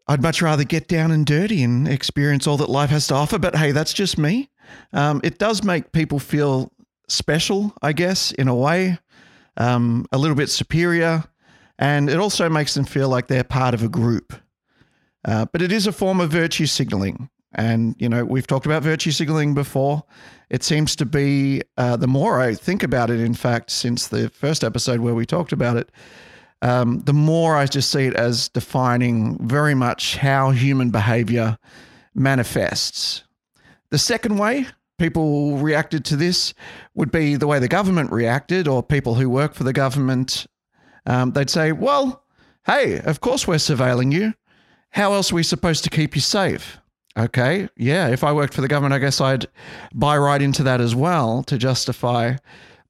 I'd 0.06 0.22
much 0.22 0.42
rather 0.42 0.64
get 0.64 0.88
down 0.88 1.10
and 1.10 1.24
dirty 1.24 1.62
and 1.62 1.88
experience 1.88 2.46
all 2.46 2.56
that 2.58 2.68
life 2.68 2.90
has 2.90 3.06
to 3.08 3.14
offer. 3.14 3.38
But 3.38 3.56
hey, 3.56 3.72
that's 3.72 3.92
just 3.94 4.18
me. 4.18 4.50
Um, 4.92 5.20
it 5.24 5.38
does 5.38 5.62
make 5.64 5.92
people 5.92 6.18
feel 6.18 6.72
special, 7.08 7.72
I 7.82 7.92
guess, 7.92 8.32
in 8.32 8.48
a 8.48 8.54
way, 8.54 8.98
um, 9.56 10.06
a 10.12 10.18
little 10.18 10.36
bit 10.36 10.50
superior. 10.50 11.24
And 11.78 12.08
it 12.08 12.18
also 12.18 12.48
makes 12.48 12.74
them 12.74 12.84
feel 12.84 13.08
like 13.08 13.26
they're 13.26 13.44
part 13.44 13.74
of 13.74 13.82
a 13.82 13.88
group. 13.88 14.32
Uh, 15.24 15.46
but 15.46 15.62
it 15.62 15.72
is 15.72 15.86
a 15.86 15.92
form 15.92 16.20
of 16.20 16.30
virtue 16.30 16.66
signaling. 16.66 17.28
And, 17.54 17.94
you 17.98 18.08
know, 18.08 18.24
we've 18.24 18.46
talked 18.46 18.66
about 18.66 18.82
virtue 18.82 19.10
signaling 19.10 19.54
before. 19.54 20.02
It 20.50 20.62
seems 20.62 20.96
to 20.96 21.06
be, 21.06 21.62
uh, 21.76 21.96
the 21.96 22.06
more 22.06 22.40
I 22.40 22.54
think 22.54 22.82
about 22.82 23.10
it, 23.10 23.20
in 23.20 23.34
fact, 23.34 23.70
since 23.70 24.08
the 24.08 24.28
first 24.28 24.62
episode 24.64 25.00
where 25.00 25.14
we 25.14 25.24
talked 25.24 25.52
about 25.52 25.76
it, 25.76 25.90
um, 26.62 27.00
the 27.00 27.12
more 27.12 27.56
I 27.56 27.66
just 27.66 27.90
see 27.90 28.06
it 28.06 28.14
as 28.14 28.48
defining 28.48 29.38
very 29.46 29.74
much 29.74 30.16
how 30.16 30.50
human 30.50 30.90
behavior 30.90 31.58
manifests. 32.14 33.24
The 33.90 33.98
second 33.98 34.38
way 34.38 34.66
people 34.98 35.56
reacted 35.58 36.04
to 36.06 36.16
this 36.16 36.54
would 36.94 37.10
be 37.10 37.36
the 37.36 37.46
way 37.46 37.58
the 37.58 37.68
government 37.68 38.12
reacted, 38.12 38.68
or 38.68 38.82
people 38.82 39.14
who 39.14 39.28
work 39.28 39.54
for 39.54 39.64
the 39.64 39.72
government. 39.72 40.46
Um, 41.06 41.32
they'd 41.32 41.50
say, 41.50 41.72
well, 41.72 42.24
hey, 42.66 43.00
of 43.00 43.20
course 43.20 43.46
we're 43.46 43.56
surveilling 43.56 44.12
you. 44.12 44.34
How 44.90 45.12
else 45.12 45.32
are 45.32 45.34
we 45.34 45.42
supposed 45.42 45.84
to 45.84 45.90
keep 45.90 46.14
you 46.14 46.20
safe? 46.20 46.78
Okay, 47.16 47.68
yeah, 47.76 48.08
if 48.08 48.24
I 48.24 48.32
worked 48.32 48.54
for 48.54 48.60
the 48.60 48.68
government, 48.68 48.94
I 48.94 48.98
guess 48.98 49.20
I'd 49.20 49.46
buy 49.94 50.18
right 50.18 50.42
into 50.42 50.64
that 50.64 50.80
as 50.80 50.94
well 50.94 51.44
to 51.44 51.56
justify 51.56 52.36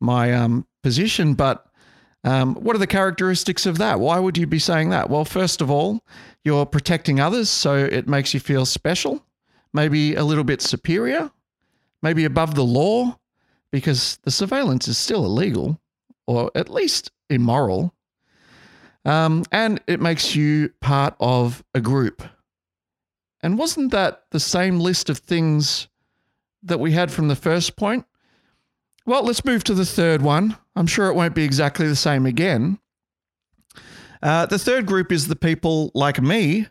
my 0.00 0.32
um, 0.32 0.66
position. 0.82 1.34
But 1.34 1.66
um, 2.24 2.54
what 2.54 2.74
are 2.74 2.78
the 2.78 2.86
characteristics 2.86 3.66
of 3.66 3.76
that? 3.78 4.00
Why 4.00 4.18
would 4.18 4.38
you 4.38 4.46
be 4.46 4.58
saying 4.58 4.90
that? 4.90 5.10
Well, 5.10 5.26
first 5.26 5.60
of 5.60 5.70
all, 5.70 6.02
you're 6.42 6.64
protecting 6.64 7.20
others, 7.20 7.50
so 7.50 7.76
it 7.76 8.08
makes 8.08 8.32
you 8.32 8.40
feel 8.40 8.64
special, 8.64 9.24
maybe 9.74 10.14
a 10.14 10.24
little 10.24 10.44
bit 10.44 10.62
superior, 10.62 11.30
maybe 12.04 12.24
above 12.24 12.54
the 12.54 12.64
law, 12.64 13.18
because 13.72 14.18
the 14.22 14.30
surveillance 14.30 14.86
is 14.86 14.96
still 14.96 15.24
illegal, 15.24 15.80
or 16.28 16.52
at 16.54 16.68
least 16.68 17.10
immoral. 17.28 17.92
Um, 19.04 19.42
and 19.50 19.80
it 19.88 20.00
makes 20.00 20.36
you 20.36 20.70
part 20.80 21.16
of 21.18 21.64
a 21.74 21.80
group. 21.80 22.22
And 23.42 23.58
wasn't 23.58 23.90
that 23.90 24.22
the 24.30 24.38
same 24.38 24.78
list 24.78 25.10
of 25.10 25.18
things 25.18 25.88
that 26.62 26.78
we 26.78 26.92
had 26.92 27.10
from 27.10 27.28
the 27.28 27.36
first 27.36 27.76
point? 27.76 28.06
Well, 29.06 29.24
let's 29.24 29.44
move 29.44 29.64
to 29.64 29.74
the 29.74 29.84
third 29.84 30.22
one. 30.22 30.56
I'm 30.76 30.86
sure 30.86 31.08
it 31.08 31.14
won't 31.14 31.34
be 31.34 31.44
exactly 31.44 31.86
the 31.86 31.96
same 31.96 32.24
again. 32.24 32.78
Uh, 34.22 34.46
the 34.46 34.58
third 34.58 34.86
group 34.86 35.12
is 35.12 35.28
the 35.28 35.36
people 35.36 35.90
like 35.94 36.22
me 36.22 36.68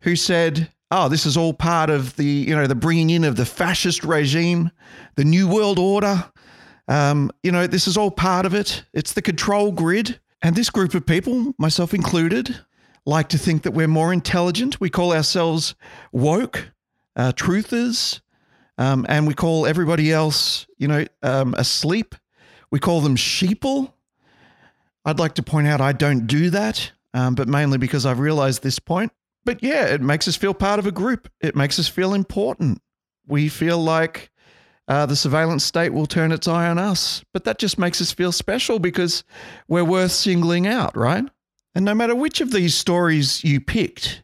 who 0.00 0.16
said, 0.16 0.72
"Oh, 0.90 1.08
this 1.08 1.26
is 1.26 1.36
all 1.36 1.52
part 1.52 1.90
of 1.90 2.16
the 2.16 2.24
you 2.24 2.54
know 2.54 2.66
the 2.66 2.74
bringing 2.74 3.10
in 3.10 3.24
of 3.24 3.36
the 3.36 3.46
fascist 3.46 4.04
regime, 4.04 4.70
the 5.16 5.24
new 5.24 5.48
world 5.48 5.78
order. 5.78 6.30
Um, 6.88 7.30
you 7.42 7.52
know, 7.52 7.66
this 7.66 7.86
is 7.86 7.96
all 7.96 8.10
part 8.10 8.46
of 8.46 8.54
it. 8.54 8.84
It's 8.92 9.12
the 9.12 9.22
control 9.22 9.72
grid." 9.72 10.20
And 10.40 10.54
this 10.54 10.70
group 10.70 10.94
of 10.94 11.04
people, 11.04 11.52
myself 11.58 11.92
included, 11.92 12.56
like 13.04 13.28
to 13.30 13.38
think 13.38 13.62
that 13.62 13.72
we're 13.72 13.88
more 13.88 14.12
intelligent. 14.12 14.80
We 14.80 14.90
call 14.90 15.12
ourselves 15.12 15.74
woke, 16.12 16.70
uh, 17.16 17.32
truthers, 17.32 18.20
um, 18.76 19.04
and 19.08 19.26
we 19.26 19.34
call 19.34 19.66
everybody 19.66 20.12
else, 20.12 20.66
you 20.76 20.86
know, 20.86 21.04
um, 21.22 21.54
asleep. 21.54 22.14
We 22.70 22.78
call 22.78 23.00
them 23.00 23.16
sheeple. 23.16 23.92
I'd 25.04 25.18
like 25.18 25.34
to 25.34 25.42
point 25.42 25.66
out 25.66 25.80
I 25.80 25.92
don't 25.92 26.26
do 26.26 26.50
that, 26.50 26.92
um, 27.14 27.34
but 27.34 27.48
mainly 27.48 27.78
because 27.78 28.06
I've 28.06 28.20
realized 28.20 28.62
this 28.62 28.78
point. 28.78 29.10
But 29.44 29.62
yeah, 29.62 29.86
it 29.86 30.00
makes 30.00 30.28
us 30.28 30.36
feel 30.36 30.54
part 30.54 30.78
of 30.78 30.86
a 30.86 30.92
group. 30.92 31.30
It 31.40 31.56
makes 31.56 31.78
us 31.78 31.88
feel 31.88 32.14
important. 32.14 32.80
We 33.26 33.48
feel 33.48 33.78
like 33.78 34.30
uh, 34.88 35.06
the 35.06 35.16
surveillance 35.16 35.64
state 35.64 35.92
will 35.92 36.06
turn 36.06 36.32
its 36.32 36.48
eye 36.48 36.68
on 36.68 36.78
us. 36.78 37.22
But 37.32 37.44
that 37.44 37.58
just 37.58 37.78
makes 37.78 38.00
us 38.00 38.12
feel 38.12 38.32
special 38.32 38.78
because 38.78 39.24
we're 39.68 39.84
worth 39.84 40.12
singling 40.12 40.66
out, 40.66 40.96
right? 40.96 41.24
And 41.74 41.84
no 41.84 41.94
matter 41.94 42.14
which 42.14 42.40
of 42.40 42.50
these 42.50 42.74
stories 42.74 43.44
you 43.44 43.60
picked, 43.60 44.22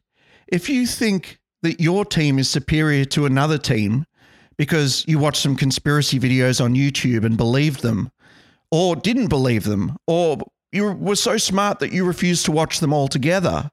if 0.48 0.68
you 0.68 0.86
think 0.86 1.38
that 1.62 1.80
your 1.80 2.04
team 2.04 2.38
is 2.38 2.48
superior 2.48 3.04
to 3.06 3.26
another 3.26 3.58
team 3.58 4.06
because 4.56 5.04
you 5.06 5.18
watched 5.18 5.42
some 5.42 5.56
conspiracy 5.56 6.18
videos 6.18 6.62
on 6.62 6.74
YouTube 6.74 7.24
and 7.24 7.36
believed 7.36 7.82
them, 7.82 8.10
or 8.70 8.96
didn't 8.96 9.28
believe 9.28 9.64
them, 9.64 9.96
or 10.06 10.38
you 10.72 10.92
were 10.92 11.16
so 11.16 11.36
smart 11.36 11.78
that 11.78 11.92
you 11.92 12.04
refused 12.04 12.44
to 12.46 12.52
watch 12.52 12.80
them 12.80 12.92
altogether, 12.92 13.70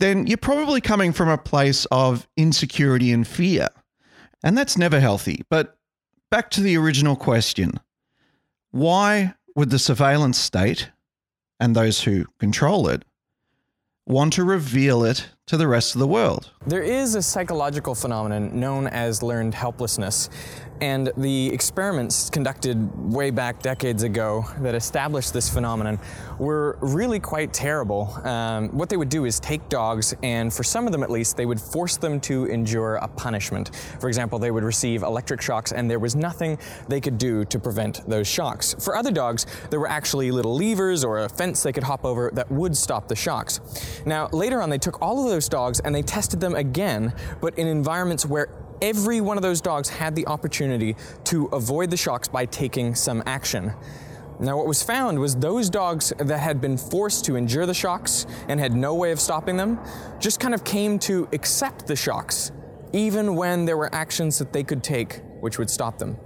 then 0.00 0.26
you're 0.26 0.36
probably 0.38 0.80
coming 0.80 1.12
from 1.12 1.28
a 1.28 1.38
place 1.38 1.86
of 1.90 2.26
insecurity 2.36 3.12
and 3.12 3.26
fear. 3.26 3.68
And 4.42 4.56
that's 4.56 4.76
never 4.76 4.98
healthy. 4.98 5.44
But 5.48 5.76
back 6.30 6.50
to 6.50 6.60
the 6.60 6.76
original 6.76 7.16
question 7.16 7.78
why 8.72 9.34
would 9.56 9.70
the 9.70 9.78
surveillance 9.78 10.38
state 10.38 10.90
and 11.58 11.74
those 11.74 12.02
who 12.02 12.24
control 12.38 12.88
it 12.88 13.04
want 14.06 14.32
to 14.34 14.44
reveal 14.44 15.04
it 15.04 15.28
to 15.46 15.56
the 15.56 15.68
rest 15.68 15.94
of 15.94 16.00
the 16.00 16.06
world. 16.06 16.50
There 16.66 16.82
is 16.82 17.14
a 17.14 17.22
psychological 17.22 17.94
phenomenon 17.94 18.58
known 18.58 18.86
as 18.86 19.22
learned 19.22 19.54
helplessness. 19.54 20.30
And 20.80 21.12
the 21.18 21.52
experiments 21.52 22.30
conducted 22.30 23.12
way 23.12 23.30
back 23.30 23.60
decades 23.60 24.02
ago 24.02 24.46
that 24.60 24.74
established 24.74 25.34
this 25.34 25.48
phenomenon 25.48 25.98
were 26.38 26.78
really 26.80 27.20
quite 27.20 27.52
terrible. 27.52 28.14
Um, 28.24 28.70
what 28.70 28.88
they 28.88 28.96
would 28.96 29.10
do 29.10 29.26
is 29.26 29.38
take 29.40 29.68
dogs, 29.68 30.14
and 30.22 30.52
for 30.52 30.62
some 30.62 30.86
of 30.86 30.92
them 30.92 31.02
at 31.02 31.10
least, 31.10 31.36
they 31.36 31.44
would 31.44 31.60
force 31.60 31.98
them 31.98 32.18
to 32.20 32.46
endure 32.46 32.96
a 32.96 33.08
punishment. 33.08 33.76
For 33.98 34.08
example, 34.08 34.38
they 34.38 34.50
would 34.50 34.64
receive 34.64 35.02
electric 35.02 35.42
shocks, 35.42 35.72
and 35.72 35.90
there 35.90 35.98
was 35.98 36.16
nothing 36.16 36.58
they 36.88 37.00
could 37.00 37.18
do 37.18 37.44
to 37.44 37.58
prevent 37.58 38.08
those 38.08 38.26
shocks. 38.26 38.74
For 38.78 38.96
other 38.96 39.10
dogs, 39.10 39.46
there 39.68 39.80
were 39.80 39.88
actually 39.88 40.30
little 40.30 40.56
levers 40.56 41.04
or 41.04 41.18
a 41.18 41.28
fence 41.28 41.62
they 41.62 41.72
could 41.72 41.84
hop 41.84 42.06
over 42.06 42.30
that 42.32 42.50
would 42.50 42.74
stop 42.74 43.06
the 43.06 43.16
shocks. 43.16 43.60
Now, 44.06 44.28
later 44.32 44.62
on, 44.62 44.70
they 44.70 44.78
took 44.78 45.02
all 45.02 45.22
of 45.22 45.30
those 45.30 45.48
dogs 45.48 45.80
and 45.80 45.94
they 45.94 46.02
tested 46.02 46.40
them 46.40 46.54
again, 46.54 47.12
but 47.42 47.58
in 47.58 47.66
environments 47.66 48.24
where 48.24 48.48
every 48.82 49.20
one 49.20 49.36
of 49.36 49.42
those 49.42 49.60
dogs 49.60 49.88
had 49.88 50.14
the 50.14 50.26
opportunity 50.26 50.96
to 51.24 51.46
avoid 51.46 51.90
the 51.90 51.96
shocks 51.96 52.28
by 52.28 52.46
taking 52.46 52.94
some 52.94 53.22
action. 53.26 53.72
Now, 54.38 54.56
what 54.56 54.66
was 54.66 54.82
found 54.82 55.18
was 55.18 55.36
those 55.36 55.68
dogs 55.68 56.14
that 56.18 56.38
had 56.38 56.60
been 56.62 56.78
forced 56.78 57.26
to 57.26 57.36
endure 57.36 57.66
the 57.66 57.74
shocks 57.74 58.26
and 58.48 58.58
had 58.58 58.74
no 58.74 58.94
way 58.94 59.10
of 59.10 59.20
stopping 59.20 59.58
them 59.58 59.78
just 60.18 60.40
kind 60.40 60.54
of 60.54 60.64
came 60.64 60.98
to 61.00 61.28
accept 61.32 61.86
the 61.86 61.94
shocks, 61.94 62.50
even 62.94 63.36
when 63.36 63.66
there 63.66 63.76
were 63.76 63.94
actions 63.94 64.38
that 64.38 64.52
they 64.52 64.64
could 64.64 64.82
take 64.82 65.20
which 65.40 65.58
would 65.58 65.68
stop 65.68 65.98
them. 65.98 66.16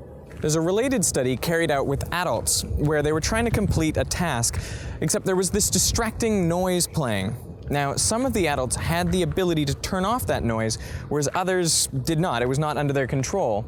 There's 0.41 0.57
a 0.57 0.61
related 0.61 1.05
study 1.05 1.37
carried 1.37 1.71
out 1.71 1.87
with 1.87 2.05
adults 2.13 2.65
where 2.65 3.03
they 3.03 3.13
were 3.13 3.21
trying 3.21 3.47
to 3.47 3.51
complete 3.51 3.97
a 3.97 4.05
task, 4.05 4.61
except 5.01 5.25
there 5.25 5.37
was 5.37 5.51
this 5.51 5.71
distracting 5.71 6.49
noise 6.49 6.87
playing 6.87 7.37
now, 7.71 7.97
some 7.97 8.27
of 8.27 8.33
the 8.33 8.49
adults 8.49 8.77
had 8.77 9.11
the 9.11 9.23
ability 9.23 9.65
to 9.67 9.75
turn 9.75 10.05
off 10.05 10.27
that 10.27 10.45
noise, 10.45 10.77
whereas 11.09 11.29
others 11.35 11.87
did 11.89 12.19
not. 12.19 12.43
It 12.43 12.49
was 12.49 12.59
not 12.59 12.77
under 12.77 12.93
their 12.93 13.07
control. 13.07 13.65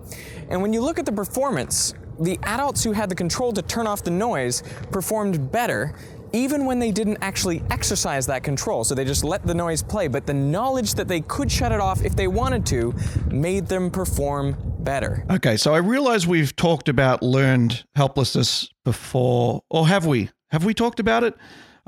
And 0.49 0.62
when 0.62 0.73
you 0.73 0.81
look 0.81 0.99
at 0.99 1.07
the 1.07 1.12
performance, 1.12 1.95
the 2.19 2.38
adults 2.43 2.83
who 2.83 2.93
had 2.93 3.09
the 3.09 3.15
control 3.15 3.53
to 3.53 3.62
turn 3.62 3.87
off 3.87 4.03
the 4.03 4.11
noise 4.11 4.62
performed 4.91 5.50
better 5.53 5.95
even 6.33 6.67
when 6.67 6.79
they 6.79 6.91
didn't 6.91 7.19
actually 7.21 7.62
exercise 7.71 8.26
that 8.26 8.43
control. 8.43 8.85
So 8.85 8.95
they 8.95 9.05
just 9.05 9.25
let 9.25 9.47
the 9.47 9.55
noise 9.55 9.83
play, 9.83 10.09
but 10.09 10.26
the 10.26 10.35
knowledge 10.35 10.95
that 10.95 11.09
they 11.09 11.21
could 11.21 11.50
shut 11.50 11.73
it 11.73 11.81
off 11.81 12.05
if 12.05 12.15
they 12.17 12.26
wanted 12.26 12.67
to 12.67 12.95
made 13.31 13.67
them 13.67 13.91
perform 13.91 14.57
better. 14.81 15.25
Okay, 15.31 15.57
so 15.57 15.73
I 15.75 15.79
realize 15.79 16.26
we've 16.26 16.55
talked 16.55 16.88
about 16.88 17.23
learned 17.23 17.85
helplessness 17.95 18.69
before, 18.85 19.62
or 19.71 19.88
have 19.88 20.05
we? 20.05 20.31
Have 20.50 20.65
we 20.65 20.75
talked 20.75 21.00
about 21.00 21.25
it? 21.25 21.35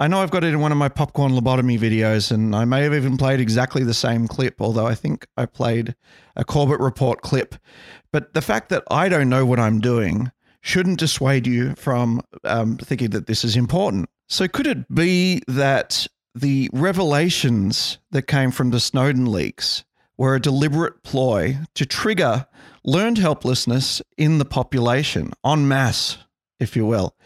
I 0.00 0.07
know 0.07 0.21
I've 0.21 0.31
got 0.31 0.45
it 0.45 0.55
in 0.55 0.61
one 0.61 0.71
of 0.71 0.78
my 0.78 0.88
popcorn 0.88 1.33
lobotomy 1.33 1.76
videos, 1.76 2.31
and 2.31 2.55
I 2.55 2.64
may 2.64 2.85
have 2.85 2.95
even 2.95 3.17
played 3.17 3.40
exactly 3.40 3.83
the 3.83 3.93
same 3.93 4.28
clip, 4.28 4.61
although 4.61 4.87
I 4.87 4.95
think 4.95 5.26
I 5.37 5.45
played 5.45 5.97
a 6.37 6.45
Corbett 6.45 6.78
Report 6.78 7.21
clip. 7.23 7.57
But 8.12 8.33
the 8.33 8.40
fact 8.40 8.69
that 8.69 8.85
I 8.93 9.09
don't 9.09 9.28
know 9.28 9.45
what 9.45 9.59
I'm 9.59 9.81
doing 9.81 10.31
shouldn't 10.61 11.00
dissuade 11.00 11.49
you 11.49 11.75
from 11.75 12.21
um, 12.45 12.76
thinking 12.76 13.11
that 13.11 13.26
this 13.26 13.45
is 13.45 13.57
important. 13.57 14.09
So, 14.28 14.47
could 14.47 14.69
it 14.69 14.95
be 14.95 15.43
that 15.49 16.07
the 16.33 16.71
revelations 16.73 17.99
that 18.12 18.23
came 18.23 18.52
from 18.52 18.71
the 18.71 18.78
Snowden 18.78 19.26
leaks 19.26 19.85
were 20.17 20.37
a 20.37 20.40
deliberate 20.40 21.02
ploy 21.02 21.59
to 21.75 21.85
trigger 21.85 22.47
learned 22.85 23.19
helplessness 23.19 24.00
in 24.17 24.38
the 24.38 24.45
population, 24.45 25.33
en 25.45 25.67
masse, 25.67 26.19
if 26.61 26.76
you 26.76 26.87
will? 26.87 27.17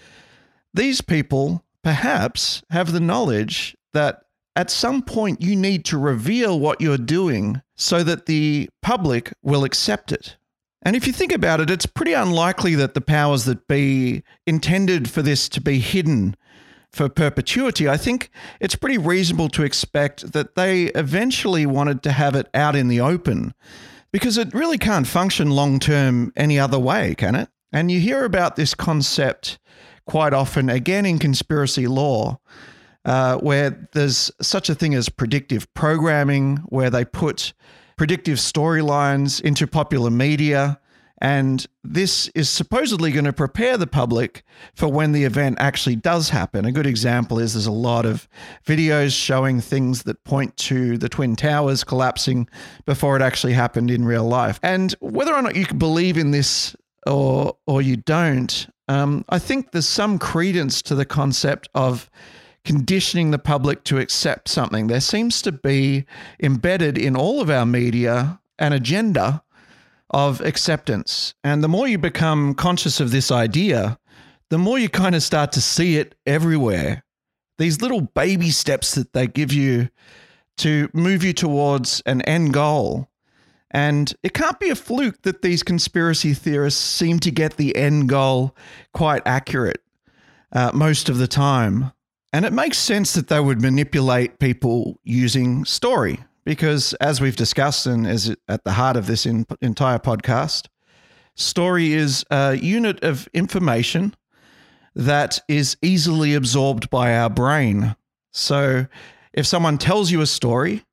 These 0.72 1.02
people 1.02 1.62
perhaps 1.82 2.62
have 2.70 2.92
the 2.92 3.00
knowledge 3.00 3.76
that 3.92 4.22
at 4.54 4.70
some 4.70 5.02
point 5.02 5.40
you 5.40 5.56
need 5.56 5.84
to 5.86 5.98
reveal 5.98 6.58
what 6.58 6.80
you're 6.80 6.98
doing 6.98 7.62
so 7.76 8.02
that 8.02 8.26
the 8.26 8.68
public 8.82 9.32
will 9.42 9.64
accept 9.64 10.12
it. 10.12 10.36
And 10.82 10.96
if 10.96 11.06
you 11.06 11.12
think 11.12 11.32
about 11.32 11.60
it, 11.60 11.70
it's 11.70 11.86
pretty 11.86 12.12
unlikely 12.12 12.74
that 12.74 12.94
the 12.94 13.00
powers 13.00 13.44
that 13.44 13.68
be 13.68 14.24
intended 14.46 15.08
for 15.08 15.22
this 15.22 15.48
to 15.50 15.60
be 15.60 15.78
hidden 15.78 16.36
for 16.92 17.08
perpetuity. 17.08 17.88
I 17.88 17.96
think 17.96 18.30
it's 18.60 18.74
pretty 18.74 18.98
reasonable 18.98 19.48
to 19.50 19.62
expect 19.62 20.32
that 20.32 20.54
they 20.56 20.86
eventually 20.86 21.64
wanted 21.66 22.02
to 22.02 22.12
have 22.12 22.34
it 22.34 22.48
out 22.52 22.76
in 22.76 22.88
the 22.88 23.00
open 23.00 23.54
because 24.12 24.36
it 24.36 24.52
really 24.52 24.76
can't 24.76 25.06
function 25.06 25.50
long 25.50 25.78
term 25.78 26.32
any 26.36 26.58
other 26.58 26.78
way, 26.78 27.14
can 27.14 27.34
it? 27.34 27.48
And 27.72 27.90
you 27.90 27.98
hear 28.00 28.24
about 28.24 28.56
this 28.56 28.74
concept 28.74 29.58
quite 30.06 30.34
often, 30.34 30.68
again 30.68 31.06
in 31.06 31.18
conspiracy 31.18 31.86
lore, 31.86 32.38
uh, 33.04 33.36
where 33.38 33.88
there's 33.92 34.30
such 34.40 34.68
a 34.68 34.74
thing 34.74 34.94
as 34.94 35.08
predictive 35.08 35.72
programming, 35.74 36.58
where 36.68 36.90
they 36.90 37.04
put 37.04 37.52
predictive 37.96 38.38
storylines 38.38 39.40
into 39.40 39.66
popular 39.66 40.10
media. 40.10 40.78
And 41.20 41.64
this 41.84 42.26
is 42.34 42.50
supposedly 42.50 43.12
going 43.12 43.26
to 43.26 43.32
prepare 43.32 43.76
the 43.76 43.86
public 43.86 44.42
for 44.74 44.88
when 44.88 45.12
the 45.12 45.22
event 45.22 45.58
actually 45.60 45.94
does 45.94 46.30
happen. 46.30 46.64
A 46.64 46.72
good 46.72 46.86
example 46.86 47.38
is 47.38 47.54
there's 47.54 47.66
a 47.66 47.70
lot 47.70 48.06
of 48.06 48.28
videos 48.66 49.16
showing 49.16 49.60
things 49.60 50.02
that 50.02 50.24
point 50.24 50.56
to 50.56 50.98
the 50.98 51.08
Twin 51.08 51.36
Towers 51.36 51.84
collapsing 51.84 52.48
before 52.86 53.14
it 53.14 53.22
actually 53.22 53.52
happened 53.52 53.88
in 53.88 54.04
real 54.04 54.24
life. 54.24 54.58
And 54.64 54.96
whether 54.98 55.32
or 55.32 55.42
not 55.42 55.54
you 55.54 55.64
can 55.64 55.78
believe 55.78 56.18
in 56.18 56.32
this 56.32 56.74
or, 57.06 57.56
or 57.68 57.82
you 57.82 57.98
don't, 57.98 58.66
um, 58.92 59.24
I 59.28 59.38
think 59.38 59.70
there's 59.70 59.88
some 59.88 60.18
credence 60.18 60.82
to 60.82 60.94
the 60.94 61.06
concept 61.06 61.68
of 61.74 62.10
conditioning 62.64 63.30
the 63.30 63.38
public 63.38 63.84
to 63.84 63.98
accept 63.98 64.48
something. 64.48 64.86
There 64.86 65.00
seems 65.00 65.40
to 65.42 65.52
be 65.52 66.04
embedded 66.42 66.98
in 66.98 67.16
all 67.16 67.40
of 67.40 67.48
our 67.48 67.66
media 67.66 68.40
an 68.58 68.72
agenda 68.72 69.42
of 70.10 70.40
acceptance. 70.42 71.34
And 71.42 71.64
the 71.64 71.68
more 71.68 71.88
you 71.88 71.98
become 71.98 72.54
conscious 72.54 73.00
of 73.00 73.10
this 73.10 73.30
idea, 73.30 73.98
the 74.50 74.58
more 74.58 74.78
you 74.78 74.88
kind 74.88 75.14
of 75.14 75.22
start 75.22 75.52
to 75.52 75.60
see 75.62 75.96
it 75.96 76.14
everywhere. 76.26 77.02
These 77.58 77.80
little 77.80 78.02
baby 78.02 78.50
steps 78.50 78.94
that 78.94 79.14
they 79.14 79.26
give 79.26 79.52
you 79.52 79.88
to 80.58 80.90
move 80.92 81.24
you 81.24 81.32
towards 81.32 82.02
an 82.04 82.20
end 82.22 82.52
goal. 82.52 83.08
And 83.72 84.12
it 84.22 84.34
can't 84.34 84.60
be 84.60 84.68
a 84.68 84.74
fluke 84.74 85.22
that 85.22 85.42
these 85.42 85.62
conspiracy 85.62 86.34
theorists 86.34 86.80
seem 86.82 87.18
to 87.20 87.30
get 87.30 87.56
the 87.56 87.74
end 87.74 88.08
goal 88.08 88.54
quite 88.92 89.22
accurate 89.26 89.82
uh, 90.52 90.70
most 90.74 91.08
of 91.08 91.16
the 91.16 91.26
time. 91.26 91.92
And 92.34 92.44
it 92.44 92.52
makes 92.52 92.78
sense 92.78 93.14
that 93.14 93.28
they 93.28 93.40
would 93.40 93.60
manipulate 93.60 94.38
people 94.38 94.98
using 95.04 95.64
story 95.64 96.20
because, 96.44 96.92
as 96.94 97.20
we've 97.20 97.36
discussed 97.36 97.86
and 97.86 98.06
is 98.06 98.34
at 98.48 98.64
the 98.64 98.72
heart 98.72 98.96
of 98.96 99.06
this 99.06 99.26
in, 99.26 99.46
entire 99.60 99.98
podcast, 99.98 100.68
story 101.34 101.92
is 101.92 102.24
a 102.30 102.54
unit 102.56 103.02
of 103.02 103.28
information 103.32 104.14
that 104.94 105.40
is 105.48 105.76
easily 105.82 106.34
absorbed 106.34 106.90
by 106.90 107.14
our 107.16 107.30
brain. 107.30 107.96
So, 108.32 108.86
if 109.32 109.46
someone 109.46 109.78
tells 109.78 110.10
you 110.10 110.20
a 110.20 110.26
story, 110.26 110.84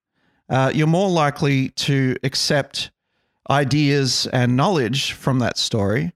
uh, 0.50 0.72
you're 0.74 0.88
more 0.88 1.10
likely 1.10 1.70
to 1.70 2.16
accept 2.24 2.92
ideas 3.50 4.28
and 4.34 4.56
knowledge 4.56 5.14
from 5.14 5.40
that 5.40 5.58
story 5.58 6.14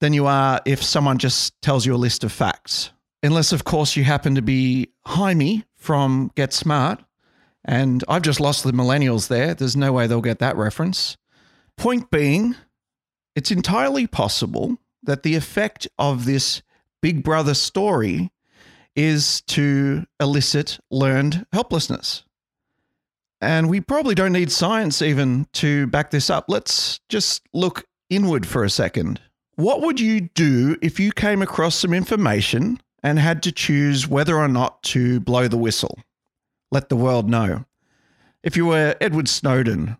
than 0.00 0.12
you 0.12 0.26
are 0.26 0.60
if 0.66 0.82
someone 0.82 1.18
just 1.18 1.60
tells 1.62 1.86
you 1.86 1.94
a 1.94 1.96
list 1.96 2.24
of 2.24 2.32
facts 2.32 2.90
unless, 3.24 3.52
of 3.52 3.64
course, 3.64 3.96
you 3.96 4.04
happen 4.04 4.34
to 4.34 4.42
be 4.42 4.90
Hymie 5.06 5.64
from 5.74 6.30
Get 6.36 6.52
Smart. 6.52 7.02
And 7.64 8.04
I've 8.06 8.22
just 8.22 8.40
lost 8.40 8.62
the 8.62 8.72
millennials 8.72 9.28
there. 9.28 9.54
There's 9.54 9.76
no 9.76 9.92
way 9.92 10.06
they'll 10.06 10.20
get 10.20 10.38
that 10.40 10.56
reference. 10.56 11.16
Point 11.78 12.10
being, 12.10 12.54
it's 13.34 13.50
entirely 13.50 14.06
possible 14.06 14.76
that 15.02 15.22
the 15.22 15.34
effect 15.34 15.88
of 15.98 16.26
this 16.26 16.62
Big 17.00 17.24
Brother 17.24 17.54
story 17.54 18.30
is 18.94 19.40
to 19.42 20.04
elicit 20.20 20.78
learned 20.90 21.46
helplessness. 21.52 22.23
And 23.44 23.68
we 23.68 23.80
probably 23.80 24.14
don't 24.14 24.32
need 24.32 24.50
science 24.50 25.02
even 25.02 25.46
to 25.54 25.86
back 25.88 26.10
this 26.10 26.30
up. 26.30 26.46
Let's 26.48 26.98
just 27.10 27.42
look 27.52 27.84
inward 28.08 28.46
for 28.46 28.64
a 28.64 28.70
second. 28.70 29.20
What 29.56 29.82
would 29.82 30.00
you 30.00 30.22
do 30.22 30.76
if 30.80 30.98
you 30.98 31.12
came 31.12 31.42
across 31.42 31.74
some 31.76 31.92
information 31.92 32.80
and 33.04 33.18
had 33.18 33.42
to 33.42 33.52
choose 33.52 34.08
whether 34.08 34.36
or 34.36 34.48
not 34.48 34.82
to 34.84 35.20
blow 35.20 35.46
the 35.46 35.58
whistle, 35.58 35.98
let 36.72 36.88
the 36.88 36.96
world 36.96 37.28
know. 37.28 37.66
If 38.42 38.56
you 38.56 38.66
were 38.66 38.96
Edward 39.00 39.28
Snowden 39.28 39.98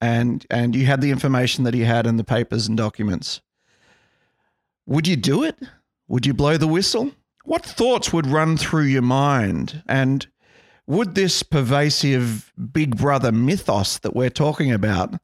and 0.00 0.44
and 0.50 0.74
you 0.74 0.84
had 0.86 1.00
the 1.00 1.12
information 1.12 1.62
that 1.64 1.74
he 1.74 1.82
had 1.82 2.06
in 2.06 2.16
the 2.16 2.24
papers 2.24 2.66
and 2.66 2.76
documents, 2.76 3.40
would 4.84 5.06
you 5.06 5.16
do 5.16 5.44
it? 5.44 5.56
Would 6.08 6.26
you 6.26 6.34
blow 6.34 6.56
the 6.56 6.66
whistle? 6.66 7.12
What 7.44 7.64
thoughts 7.64 8.12
would 8.12 8.26
run 8.26 8.56
through 8.56 8.84
your 8.84 9.02
mind? 9.02 9.84
And 9.86 10.26
would 10.90 11.14
this 11.14 11.44
pervasive 11.44 12.52
big 12.72 12.96
brother 12.96 13.30
mythos 13.30 13.98
that 13.98 14.16
we're 14.16 14.28
talking 14.28 14.72
about 14.72 15.14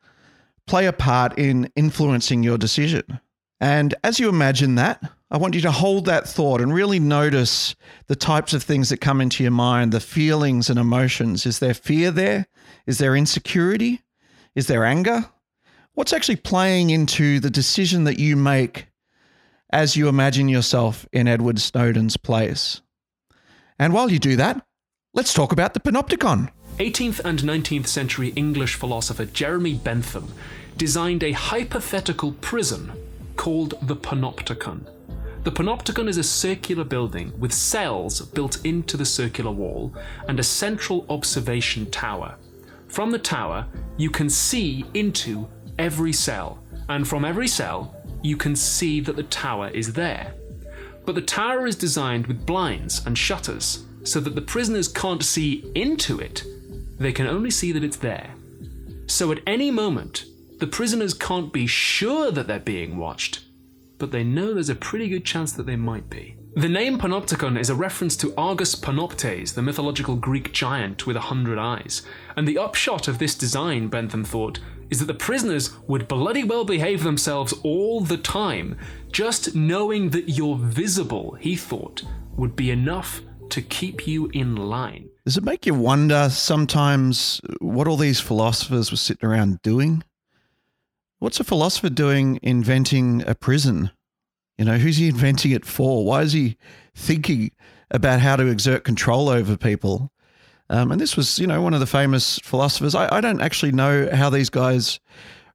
play 0.68 0.86
a 0.86 0.92
part 0.92 1.36
in 1.36 1.68
influencing 1.74 2.44
your 2.44 2.56
decision? 2.56 3.20
And 3.58 3.92
as 4.04 4.20
you 4.20 4.28
imagine 4.28 4.76
that, 4.76 5.02
I 5.28 5.38
want 5.38 5.56
you 5.56 5.60
to 5.62 5.72
hold 5.72 6.04
that 6.04 6.28
thought 6.28 6.60
and 6.60 6.72
really 6.72 7.00
notice 7.00 7.74
the 8.06 8.14
types 8.14 8.54
of 8.54 8.62
things 8.62 8.90
that 8.90 9.00
come 9.00 9.20
into 9.20 9.42
your 9.42 9.50
mind, 9.50 9.90
the 9.90 9.98
feelings 9.98 10.70
and 10.70 10.78
emotions. 10.78 11.44
Is 11.46 11.58
there 11.58 11.74
fear 11.74 12.12
there? 12.12 12.46
Is 12.86 12.98
there 12.98 13.16
insecurity? 13.16 14.02
Is 14.54 14.68
there 14.68 14.84
anger? 14.84 15.24
What's 15.94 16.12
actually 16.12 16.36
playing 16.36 16.90
into 16.90 17.40
the 17.40 17.50
decision 17.50 18.04
that 18.04 18.20
you 18.20 18.36
make 18.36 18.86
as 19.70 19.96
you 19.96 20.06
imagine 20.06 20.48
yourself 20.48 21.08
in 21.12 21.26
Edward 21.26 21.58
Snowden's 21.58 22.16
place? 22.16 22.82
And 23.80 23.92
while 23.92 24.12
you 24.12 24.20
do 24.20 24.36
that, 24.36 24.64
let's 25.16 25.32
talk 25.32 25.50
about 25.50 25.72
the 25.72 25.80
panopticon. 25.80 26.50
18th 26.76 27.20
and 27.24 27.38
19th 27.40 27.86
century 27.86 28.34
English 28.36 28.74
philosopher 28.74 29.24
Jeremy 29.24 29.72
Bentham 29.72 30.30
designed 30.76 31.22
a 31.22 31.32
hypothetical 31.32 32.32
prison 32.42 32.92
called 33.34 33.74
the 33.80 33.96
panopticon. 33.96 34.86
The 35.42 35.52
panopticon 35.52 36.06
is 36.06 36.18
a 36.18 36.22
circular 36.22 36.84
building 36.84 37.32
with 37.38 37.54
cells 37.54 38.20
built 38.20 38.62
into 38.66 38.98
the 38.98 39.06
circular 39.06 39.50
wall 39.50 39.94
and 40.28 40.38
a 40.38 40.42
central 40.42 41.06
observation 41.08 41.90
tower. 41.90 42.36
From 42.88 43.10
the 43.10 43.18
tower, 43.18 43.66
you 43.96 44.10
can 44.10 44.28
see 44.28 44.84
into 44.92 45.48
every 45.78 46.12
cell, 46.12 46.62
and 46.90 47.08
from 47.08 47.24
every 47.24 47.48
cell, 47.48 47.96
you 48.22 48.36
can 48.36 48.54
see 48.54 49.00
that 49.00 49.16
the 49.16 49.22
tower 49.22 49.70
is 49.70 49.94
there. 49.94 50.34
But 51.06 51.14
the 51.14 51.22
tower 51.22 51.66
is 51.66 51.76
designed 51.76 52.26
with 52.26 52.44
blinds 52.44 53.06
and 53.06 53.16
shutters 53.16 53.86
so 54.06 54.20
that 54.20 54.34
the 54.34 54.40
prisoners 54.40 54.88
can't 54.88 55.22
see 55.22 55.70
into 55.74 56.20
it, 56.20 56.44
they 56.98 57.12
can 57.12 57.26
only 57.26 57.50
see 57.50 57.72
that 57.72 57.84
it's 57.84 57.96
there. 57.96 58.34
So 59.06 59.30
at 59.32 59.40
any 59.46 59.70
moment, 59.70 60.24
the 60.58 60.66
prisoners 60.66 61.14
can't 61.14 61.52
be 61.52 61.66
sure 61.66 62.30
that 62.30 62.46
they're 62.46 62.58
being 62.58 62.96
watched, 62.96 63.44
but 63.98 64.10
they 64.10 64.24
know 64.24 64.54
there's 64.54 64.68
a 64.68 64.74
pretty 64.74 65.08
good 65.08 65.24
chance 65.24 65.52
that 65.52 65.66
they 65.66 65.76
might 65.76 66.08
be. 66.08 66.36
The 66.54 66.70
name 66.70 66.98
Panopticon 66.98 67.58
is 67.58 67.68
a 67.68 67.74
reference 67.74 68.16
to 68.16 68.32
Argus 68.38 68.74
Panoptes, 68.74 69.52
the 69.52 69.60
mythological 69.60 70.16
Greek 70.16 70.54
giant 70.54 71.06
with 71.06 71.16
a 71.16 71.20
hundred 71.20 71.58
eyes. 71.58 72.00
And 72.34 72.48
the 72.48 72.56
upshot 72.56 73.08
of 73.08 73.18
this 73.18 73.34
design, 73.34 73.88
Bentham 73.88 74.24
thought, 74.24 74.58
is 74.88 75.00
that 75.00 75.04
the 75.04 75.12
prisoners 75.12 75.74
would 75.86 76.08
bloody 76.08 76.44
well 76.44 76.64
behave 76.64 77.02
themselves 77.02 77.52
all 77.62 78.00
the 78.00 78.16
time. 78.16 78.78
Just 79.12 79.54
knowing 79.54 80.08
that 80.10 80.30
you're 80.30 80.56
visible, 80.56 81.34
he 81.34 81.56
thought, 81.56 82.02
would 82.36 82.56
be 82.56 82.70
enough 82.70 83.20
to 83.50 83.62
keep 83.62 84.06
you 84.06 84.26
in 84.32 84.56
line. 84.56 85.08
Does 85.24 85.36
it 85.36 85.44
make 85.44 85.66
you 85.66 85.74
wonder 85.74 86.28
sometimes 86.30 87.40
what 87.60 87.88
all 87.88 87.96
these 87.96 88.20
philosophers 88.20 88.90
were 88.90 88.96
sitting 88.96 89.28
around 89.28 89.60
doing? 89.62 90.04
What's 91.18 91.40
a 91.40 91.44
philosopher 91.44 91.88
doing 91.88 92.38
inventing 92.42 93.22
a 93.26 93.34
prison? 93.34 93.90
You 94.58 94.64
know, 94.64 94.78
who's 94.78 94.98
he 94.98 95.08
inventing 95.08 95.50
it 95.50 95.64
for? 95.64 96.04
Why 96.04 96.22
is 96.22 96.32
he 96.32 96.56
thinking 96.94 97.50
about 97.90 98.20
how 98.20 98.36
to 98.36 98.46
exert 98.46 98.84
control 98.84 99.28
over 99.28 99.56
people? 99.56 100.12
Um, 100.68 100.90
and 100.90 101.00
this 101.00 101.16
was, 101.16 101.38
you 101.38 101.46
know, 101.46 101.62
one 101.62 101.74
of 101.74 101.80
the 101.80 101.86
famous 101.86 102.38
philosophers. 102.40 102.94
I, 102.94 103.16
I 103.16 103.20
don't 103.20 103.40
actually 103.40 103.72
know 103.72 104.08
how 104.12 104.30
these 104.30 104.50
guys 104.50 105.00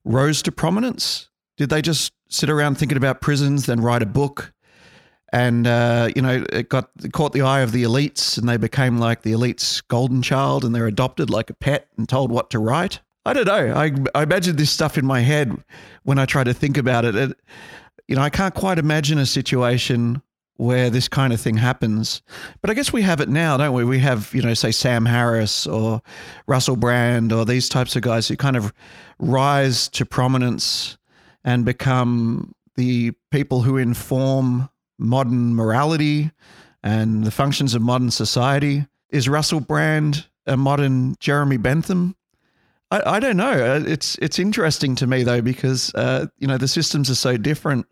rose 0.04 0.42
to 0.42 0.52
prominence. 0.52 1.28
Did 1.56 1.68
they 1.68 1.82
just 1.82 2.12
sit 2.28 2.48
around 2.48 2.76
thinking 2.76 2.96
about 2.96 3.20
prisons, 3.20 3.66
then 3.66 3.80
write 3.80 4.02
a 4.02 4.06
book? 4.06 4.52
And, 5.32 5.66
uh, 5.66 6.10
you 6.14 6.20
know, 6.20 6.44
it 6.52 6.68
got 6.68 6.90
it 7.02 7.12
caught 7.12 7.32
the 7.32 7.42
eye 7.42 7.60
of 7.60 7.72
the 7.72 7.84
elites 7.84 8.36
and 8.36 8.46
they 8.46 8.58
became 8.58 8.98
like 8.98 9.22
the 9.22 9.32
elite's 9.32 9.80
golden 9.80 10.20
child 10.20 10.64
and 10.64 10.74
they're 10.74 10.86
adopted 10.86 11.30
like 11.30 11.48
a 11.48 11.54
pet 11.54 11.88
and 11.96 12.06
told 12.06 12.30
what 12.30 12.50
to 12.50 12.58
write. 12.58 13.00
I 13.24 13.32
don't 13.32 13.46
know. 13.46 13.74
I, 13.74 13.92
I 14.14 14.24
imagine 14.24 14.56
this 14.56 14.70
stuff 14.70 14.98
in 14.98 15.06
my 15.06 15.20
head 15.20 15.56
when 16.02 16.18
I 16.18 16.26
try 16.26 16.44
to 16.44 16.52
think 16.52 16.76
about 16.76 17.04
it. 17.04 17.14
it. 17.14 17.38
You 18.08 18.16
know, 18.16 18.22
I 18.22 18.30
can't 18.30 18.54
quite 18.54 18.78
imagine 18.78 19.18
a 19.18 19.26
situation 19.26 20.20
where 20.56 20.90
this 20.90 21.08
kind 21.08 21.32
of 21.32 21.40
thing 21.40 21.56
happens. 21.56 22.20
But 22.60 22.70
I 22.70 22.74
guess 22.74 22.92
we 22.92 23.02
have 23.02 23.20
it 23.20 23.28
now, 23.28 23.56
don't 23.56 23.72
we? 23.72 23.84
We 23.84 24.00
have, 24.00 24.32
you 24.34 24.42
know, 24.42 24.54
say 24.54 24.70
Sam 24.70 25.06
Harris 25.06 25.66
or 25.66 26.02
Russell 26.46 26.76
Brand 26.76 27.32
or 27.32 27.44
these 27.44 27.68
types 27.68 27.96
of 27.96 28.02
guys 28.02 28.28
who 28.28 28.36
kind 28.36 28.56
of 28.56 28.72
rise 29.18 29.88
to 29.90 30.04
prominence 30.04 30.98
and 31.44 31.64
become 31.64 32.54
the 32.76 33.12
people 33.30 33.62
who 33.62 33.76
inform 33.76 34.68
modern 35.02 35.54
morality 35.54 36.30
and 36.82 37.24
the 37.24 37.30
functions 37.30 37.74
of 37.74 37.82
modern 37.82 38.10
society? 38.10 38.86
Is 39.10 39.28
Russell 39.28 39.60
Brand 39.60 40.26
a 40.46 40.56
modern 40.56 41.16
Jeremy 41.20 41.56
Bentham? 41.56 42.16
I, 42.90 43.16
I 43.16 43.20
don't 43.20 43.36
know. 43.36 43.50
Uh, 43.52 43.84
It's 43.86 44.16
it's 44.16 44.38
interesting 44.38 44.94
to 44.96 45.06
me 45.06 45.22
though 45.22 45.42
because 45.42 45.94
uh, 45.94 46.26
you 46.38 46.46
know 46.46 46.58
the 46.58 46.68
systems 46.68 47.10
are 47.10 47.14
so 47.14 47.36
different 47.36 47.86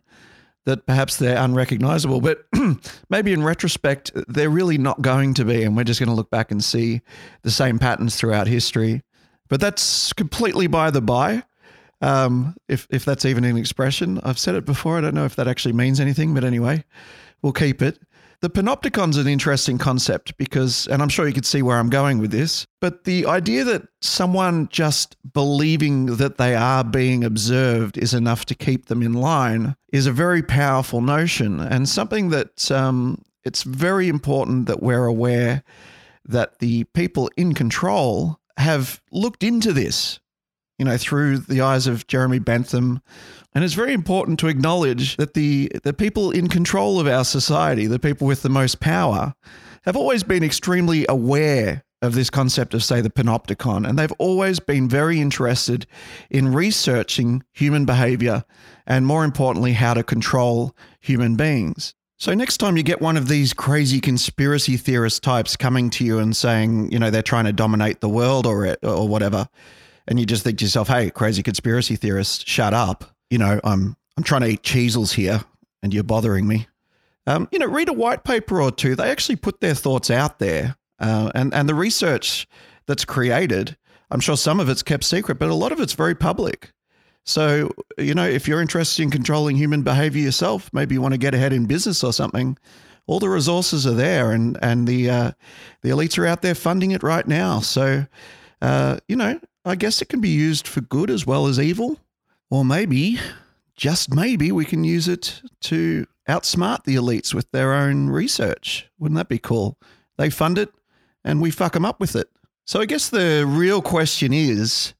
that 0.66 0.87
perhaps 0.87 1.16
they're 1.16 1.42
unrecognizable. 1.42 2.20
But 2.20 2.44
maybe 3.11 3.33
in 3.33 3.42
retrospect, 3.42 4.12
they're 4.29 4.51
really 4.51 4.79
not 4.79 5.01
going 5.01 5.35
to 5.35 5.44
be, 5.44 5.62
and 5.62 5.77
we're 5.77 5.85
just 5.85 6.01
going 6.01 6.11
to 6.11 6.14
look 6.14 6.31
back 6.31 6.51
and 6.51 6.62
see 6.62 7.01
the 7.42 7.51
same 7.51 7.79
patterns 7.79 8.16
throughout 8.16 8.46
history. 8.46 9.03
But 9.49 9.61
that's 9.61 10.12
completely 10.12 10.66
by 10.66 10.90
the 10.90 11.01
by. 11.01 11.44
Um, 12.01 12.57
if 12.69 12.87
if 12.91 13.05
that's 13.05 13.25
even 13.25 13.45
an 13.45 13.57
expression, 13.57 14.21
I've 14.23 14.39
said 14.39 14.55
it 14.55 14.65
before. 14.65 14.99
I 14.99 15.01
don't 15.01 15.15
know 15.15 15.25
if 15.25 15.37
that 15.37 15.49
actually 15.49 15.75
means 15.75 16.01
anything, 16.01 16.35
but 16.35 16.45
anyway, 16.45 16.85
we'll 17.43 17.53
keep 17.53 17.83
it. 17.83 17.99
The 18.41 18.49
panopticon's 18.49 19.19
an 19.19 19.27
interesting 19.27 19.77
concept 19.77 20.39
because, 20.39 20.87
and 20.87 21.03
I'm 21.03 21.11
sure 21.11 21.29
you 21.29 21.35
could 21.35 21.45
see 21.45 21.61
where 21.61 21.77
I'm 21.77 21.91
going 21.91 22.19
with 22.19 22.31
this, 22.31 22.67
but 22.81 23.05
the 23.05 23.27
idea 23.27 23.65
that 23.65 23.83
someone 24.01 24.69
just 24.69 25.15
believing 25.35 26.07
that 26.17 26.39
they 26.39 26.55
are 26.55 26.83
being 26.83 27.23
observed 27.23 27.99
is 27.99 28.15
enough 28.15 28.47
to 28.47 28.55
keep 28.55 28.87
them 28.87 29.03
in 29.03 29.13
line 29.13 29.77
is 29.93 30.07
a 30.07 30.13
very 30.13 30.43
powerful 30.43 31.03
notion 31.03 31.61
and 31.61 31.87
something 31.87 32.31
that 32.31 32.71
um, 32.71 33.23
it's 33.45 33.63
very 33.63 34.09
important 34.09 34.67
that 34.67 34.83
we're 34.83 35.05
aware 35.05 35.63
that 36.25 36.61
the 36.61 36.85
people 36.95 37.31
in 37.37 37.53
control 37.53 38.39
have 38.57 39.03
looked 39.11 39.43
into 39.43 39.73
this 39.73 40.20
you 40.81 40.87
know, 40.87 40.97
through 40.97 41.37
the 41.37 41.61
eyes 41.61 41.87
of 41.87 42.07
Jeremy 42.07 42.38
Bentham. 42.38 43.03
And 43.55 43.62
it's 43.62 43.75
very 43.75 43.93
important 43.93 44.38
to 44.38 44.49
acknowledge 44.49 45.19
that 45.19 45.35
the, 45.35 45.71
the 45.85 45.93
people 45.93 46.31
in 46.31 46.49
control 46.49 46.99
of 46.99 47.07
our 47.07 47.27
society, 47.27 47.87
the 47.87 47.99
people 47.99 48.27
with 48.27 48.40
the 48.40 48.49
most 48.49 48.81
power, 48.81 49.35
have 49.85 49.95
always 49.95 50.23
been 50.23 50.43
extremely 50.43 51.05
aware 51.07 51.85
of 52.01 52.14
this 52.14 52.31
concept 52.31 52.73
of, 52.73 52.83
say, 52.83 53.03
the 53.03 53.11
panopticon. 53.11 53.87
And 53.87 53.99
they've 53.99 54.11
always 54.12 54.59
been 54.59 54.88
very 54.88 55.21
interested 55.21 55.87
in 56.31 56.51
researching 56.51 57.43
human 57.53 57.85
behavior 57.85 58.43
and, 58.87 59.07
more 59.07 59.23
importantly, 59.23 59.75
how 59.75 59.93
to 59.93 60.03
control 60.03 60.75
human 60.99 61.37
beings. 61.37 61.95
So, 62.16 62.33
next 62.33 62.57
time 62.57 62.79
you 62.79 62.83
get 62.83 63.03
one 63.03 63.19
of 63.19 63.29
these 63.29 63.53
crazy 63.53 64.01
conspiracy 64.01 64.79
theorist 64.79 65.23
types 65.23 65.57
coming 65.57 65.90
to 65.90 66.07
you 66.07 66.19
and 66.19 66.35
saying, 66.35 66.90
you 66.90 66.99
know, 66.99 67.11
they're 67.11 67.23
trying 67.23 67.47
to 67.47 67.53
dominate 67.53 68.01
the 68.01 68.09
world 68.09 68.47
or, 68.47 68.79
or 68.83 69.07
whatever, 69.07 69.47
and 70.11 70.18
you 70.18 70.27
just 70.27 70.44
think 70.44 70.59
to 70.59 70.64
yourself, 70.64 70.88
"Hey, 70.88 71.09
crazy 71.11 71.42
conspiracy 71.42 71.96
theorist, 71.96 72.46
shut 72.46 72.75
up!" 72.75 73.16
You 73.31 73.38
know, 73.38 73.61
I'm 73.64 73.96
I'm 74.16 74.25
trying 74.25 74.42
to 74.42 74.49
eat 74.49 74.62
Cheezels 74.62 75.14
here, 75.14 75.42
and 75.83 75.94
you're 75.94 76.05
bothering 76.05 76.46
me. 76.46 76.66
Um, 77.27 77.49
you 77.53 77.59
know, 77.59 77.66
read 77.66 77.88
a 77.88 77.94
white 77.94 78.25
paper 78.25 78.61
or 78.61 78.73
two. 78.73 78.96
They 78.96 79.11
actually 79.11 79.37
put 79.37 79.61
their 79.61 79.75
thoughts 79.75 80.11
out 80.11 80.40
there, 80.40 80.77
uh, 80.99 81.31
and 81.35 81.55
and 81.55 81.68
the 81.68 81.75
research 81.75 82.46
that's 82.87 83.05
created. 83.05 83.77
I'm 84.11 84.20
sure 84.20 84.37
some 84.37 84.59
of 84.59 84.68
it's 84.68 84.83
kept 84.83 85.05
secret, 85.05 85.38
but 85.38 85.49
a 85.49 85.55
lot 85.55 85.70
of 85.70 85.81
it's 85.81 85.92
very 85.92 86.16
public. 86.16 86.73
So, 87.25 87.70
you 87.96 88.12
know, 88.12 88.27
if 88.27 88.49
you're 88.49 88.61
interested 88.61 89.03
in 89.03 89.11
controlling 89.11 89.57
human 89.57 89.83
behavior 89.83 90.23
yourself, 90.23 90.68
maybe 90.73 90.96
you 90.96 91.03
want 91.03 91.14
to 91.14 91.18
get 91.18 91.35
ahead 91.35 91.53
in 91.53 91.66
business 91.66 92.03
or 92.03 92.12
something. 92.12 92.59
All 93.07 93.20
the 93.20 93.29
resources 93.29 93.87
are 93.87 93.94
there, 93.94 94.33
and 94.33 94.59
and 94.62 94.88
the 94.88 95.11
uh, 95.11 95.31
the 95.83 95.90
elites 95.90 96.18
are 96.18 96.27
out 96.27 96.42
there 96.42 96.57
funding 96.57 96.90
it 96.90 97.03
right 97.03 97.27
now. 97.27 97.61
So, 97.61 98.07
uh, 98.61 98.99
you 99.07 99.14
know, 99.16 99.38
I 99.64 99.75
guess 99.75 100.01
it 100.01 100.09
can 100.09 100.20
be 100.20 100.31
used 100.31 100.66
for 100.66 100.81
good 100.81 101.11
as 101.11 101.27
well 101.27 101.46
as 101.46 101.59
evil. 101.61 101.99
Or 102.51 102.64
maybe, 102.64 103.18
just 103.77 104.14
maybe, 104.14 104.51
we 104.53 104.64
can 104.64 104.85
use 104.85 105.07
it 105.07 105.42
to 105.62 106.07
outsmart 106.29 106.85
the 106.85 106.96
elites 106.96 107.35
with 107.35 107.51
their 107.51 107.73
own 107.73 108.09
research. 108.09 108.88
Wouldn't 108.99 109.16
that 109.16 109.29
be 109.29 109.38
cool? 109.38 109.79
They 110.18 110.31
fund 110.31 110.59
it 110.59 110.73
and 111.25 111.40
we 111.40 111.51
fuck 111.51 111.75
them 111.75 111.85
up 111.85 112.01
with 112.01 112.16
it. 112.16 112.29
So 112.64 112.81
I 112.81 112.87
guess 112.87 113.09
the 113.09 113.44
real 113.46 113.83
question 113.83 114.33
is 114.33 114.94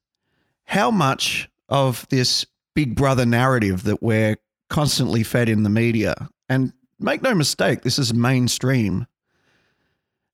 how 0.65 0.91
much 0.91 1.49
of 1.69 2.07
this 2.09 2.45
big 2.73 2.95
brother 2.95 3.25
narrative 3.25 3.83
that 3.83 4.01
we're 4.01 4.37
constantly 4.69 5.23
fed 5.23 5.49
in 5.49 5.63
the 5.63 5.69
media, 5.69 6.29
and 6.47 6.71
make 6.99 7.21
no 7.21 7.35
mistake, 7.35 7.81
this 7.81 7.99
is 7.99 8.13
mainstream, 8.13 9.05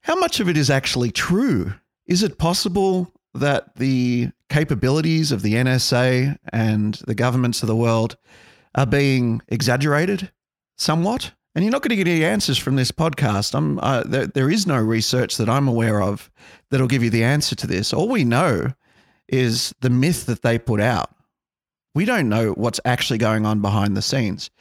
how 0.01 0.15
much 0.15 0.39
of 0.39 0.47
it 0.47 0.57
is 0.57 0.69
actually 0.69 1.11
true? 1.11 1.73
Is 2.05 2.21
it 2.21 2.37
possible 2.37 3.11
that 3.39 3.75
the 3.75 4.31
capabilities 4.49 5.31
of 5.31 5.41
the 5.41 5.55
NSA 5.55 6.37
and 6.53 6.95
the 7.07 7.15
governments 7.15 7.61
of 7.61 7.67
the 7.67 7.75
world 7.75 8.17
are 8.75 8.85
being 8.85 9.41
exaggerated 9.47 10.31
somewhat. 10.77 11.31
And 11.55 11.63
you're 11.63 11.71
not 11.71 11.81
going 11.81 11.89
to 11.89 11.95
get 11.95 12.07
any 12.07 12.23
answers 12.23 12.57
from 12.57 12.75
this 12.75 12.91
podcast. 12.91 13.55
Uh, 13.81 14.03
there, 14.05 14.27
there 14.27 14.49
is 14.49 14.67
no 14.67 14.77
research 14.77 15.37
that 15.37 15.49
I'm 15.49 15.67
aware 15.67 16.01
of 16.01 16.29
that'll 16.69 16.87
give 16.87 17.03
you 17.03 17.09
the 17.09 17.23
answer 17.23 17.55
to 17.55 17.67
this. 17.67 17.93
All 17.93 18.07
we 18.07 18.23
know 18.23 18.73
is 19.27 19.73
the 19.81 19.89
myth 19.89 20.27
that 20.27 20.43
they 20.43 20.59
put 20.59 20.79
out. 20.79 21.09
We 21.95 22.05
don't 22.05 22.29
know 22.29 22.51
what's 22.51 22.79
actually 22.85 23.17
going 23.17 23.45
on 23.45 23.59
behind 23.59 23.97
the 23.97 24.03
scenes. 24.03 24.51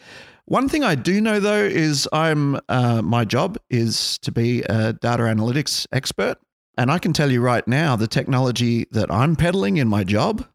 One 0.47 0.69
thing 0.69 0.85
I 0.85 0.95
do 0.95 1.21
know 1.21 1.41
though 1.41 1.65
is 1.65 2.09
I'm 2.13 2.59
uh, 2.69 3.03
my 3.03 3.25
job 3.25 3.59
is 3.69 4.17
to 4.19 4.33
be 4.33 4.63
a 4.63 4.93
data 4.93 5.25
analytics 5.25 5.87
expert. 5.93 6.39
And 6.77 6.91
I 6.91 6.99
can 6.99 7.13
tell 7.13 7.33
you 7.33 7.41
right 7.41 7.67
now, 7.67 7.97
the 7.97 8.07
technology 8.07 8.87
that 8.91 9.11
I'm 9.11 9.35
peddling 9.35 9.79
in 9.79 9.89
my 9.89 10.05
job 10.05 10.47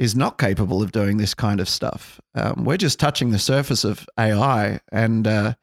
is 0.00 0.16
not 0.16 0.38
capable 0.38 0.82
of 0.82 0.92
doing 0.92 1.18
this 1.18 1.34
kind 1.34 1.60
of 1.60 1.68
stuff. 1.68 2.20
Um, 2.34 2.64
we're 2.64 2.78
just 2.78 2.98
touching 2.98 3.30
the 3.30 3.38
surface 3.38 3.84
of 3.84 4.08
AI, 4.18 4.80
and 4.90 5.26
uh, 5.26 5.54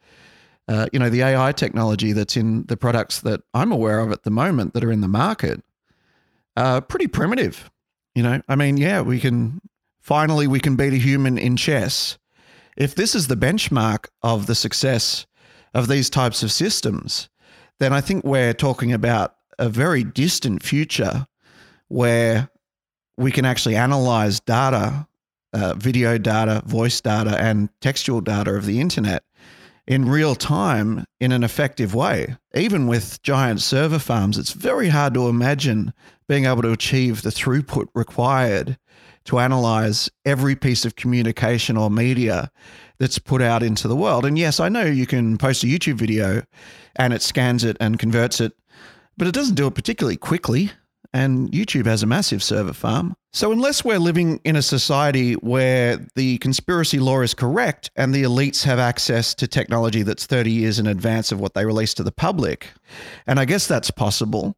uh, 0.67 0.85
you 0.93 0.99
know 0.99 1.09
the 1.09 1.23
AI 1.23 1.51
technology 1.51 2.13
that's 2.13 2.37
in 2.37 2.63
the 2.67 2.77
products 2.77 3.21
that 3.21 3.41
I'm 3.53 3.71
aware 3.71 3.99
of 3.99 4.11
at 4.11 4.23
the 4.23 4.29
moment 4.29 4.73
that 4.73 4.83
are 4.83 4.91
in 4.91 5.01
the 5.01 5.07
market 5.07 5.63
are 6.55 6.81
pretty 6.81 7.07
primitive. 7.07 7.71
You 8.13 8.23
know, 8.23 8.41
I 8.47 8.55
mean, 8.55 8.77
yeah, 8.77 9.01
we 9.01 9.19
can 9.19 9.59
finally 9.99 10.47
we 10.47 10.59
can 10.59 10.75
beat 10.75 10.93
a 10.93 10.97
human 10.97 11.37
in 11.37 11.57
chess. 11.57 12.17
If 12.77 12.93
this 12.93 13.15
is 13.15 13.27
the 13.27 13.35
benchmark 13.35 14.05
of 14.21 14.45
the 14.45 14.55
success 14.55 15.25
of 15.73 15.87
these 15.87 16.11
types 16.11 16.43
of 16.43 16.51
systems, 16.51 17.27
then 17.79 17.91
I 17.91 18.01
think 18.01 18.23
we're 18.23 18.53
talking 18.53 18.93
about 18.93 19.36
a 19.59 19.69
very 19.69 20.03
distant 20.03 20.63
future 20.63 21.27
where 21.87 22.49
we 23.17 23.31
can 23.31 23.45
actually 23.45 23.75
analyze 23.75 24.39
data, 24.39 25.07
uh, 25.53 25.73
video 25.75 26.17
data, 26.17 26.61
voice 26.65 27.01
data, 27.01 27.37
and 27.41 27.69
textual 27.81 28.21
data 28.21 28.53
of 28.53 28.65
the 28.65 28.79
internet 28.79 29.23
in 29.87 30.07
real 30.07 30.35
time 30.35 31.05
in 31.19 31.31
an 31.31 31.43
effective 31.43 31.95
way. 31.95 32.35
Even 32.53 32.87
with 32.87 33.21
giant 33.23 33.61
server 33.61 33.99
farms, 33.99 34.37
it's 34.37 34.51
very 34.51 34.89
hard 34.89 35.13
to 35.13 35.29
imagine 35.29 35.93
being 36.27 36.45
able 36.45 36.61
to 36.61 36.71
achieve 36.71 37.21
the 37.21 37.29
throughput 37.29 37.87
required 37.95 38.77
to 39.23 39.39
analyze 39.39 40.09
every 40.25 40.55
piece 40.55 40.85
of 40.85 40.95
communication 40.95 41.77
or 41.77 41.89
media 41.89 42.51
that's 42.97 43.19
put 43.19 43.41
out 43.41 43.63
into 43.63 43.87
the 43.87 43.95
world. 43.95 44.25
And 44.25 44.37
yes, 44.37 44.59
I 44.59 44.69
know 44.69 44.83
you 44.83 45.05
can 45.05 45.37
post 45.37 45.63
a 45.63 45.67
YouTube 45.67 45.95
video 45.95 46.43
and 46.95 47.13
it 47.13 47.21
scans 47.21 47.63
it 47.63 47.77
and 47.79 47.99
converts 47.99 48.41
it 48.41 48.53
but 49.17 49.27
it 49.27 49.33
doesn't 49.33 49.55
do 49.55 49.67
it 49.67 49.75
particularly 49.75 50.17
quickly. 50.17 50.71
And 51.13 51.51
YouTube 51.51 51.85
has 51.85 52.03
a 52.03 52.05
massive 52.05 52.43
server 52.43 52.73
farm. 52.73 53.15
So, 53.31 53.51
unless 53.51 53.85
we're 53.85 53.99
living 53.99 54.41
in 54.43 54.55
a 54.55 54.61
society 54.61 55.33
where 55.33 56.05
the 56.15 56.37
conspiracy 56.39 56.99
lore 56.99 57.23
is 57.23 57.33
correct 57.33 57.89
and 57.95 58.13
the 58.13 58.23
elites 58.23 58.63
have 58.63 58.77
access 58.77 59.33
to 59.35 59.47
technology 59.47 60.03
that's 60.03 60.25
30 60.25 60.51
years 60.51 60.79
in 60.79 60.87
advance 60.87 61.31
of 61.31 61.39
what 61.39 61.53
they 61.53 61.65
release 61.65 61.93
to 61.95 62.03
the 62.03 62.11
public, 62.11 62.71
and 63.25 63.39
I 63.39 63.45
guess 63.45 63.67
that's 63.67 63.89
possible, 63.89 64.57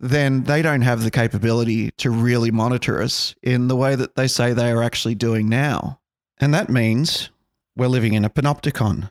then 0.00 0.44
they 0.44 0.62
don't 0.62 0.82
have 0.82 1.02
the 1.02 1.10
capability 1.10 1.90
to 1.98 2.10
really 2.10 2.50
monitor 2.50 3.02
us 3.02 3.34
in 3.42 3.68
the 3.68 3.76
way 3.76 3.94
that 3.94 4.16
they 4.16 4.28
say 4.28 4.52
they 4.52 4.70
are 4.70 4.82
actually 4.82 5.14
doing 5.14 5.48
now. 5.48 6.00
And 6.40 6.52
that 6.54 6.68
means 6.68 7.30
we're 7.76 7.88
living 7.88 8.14
in 8.14 8.24
a 8.24 8.30
panopticon. 8.30 9.10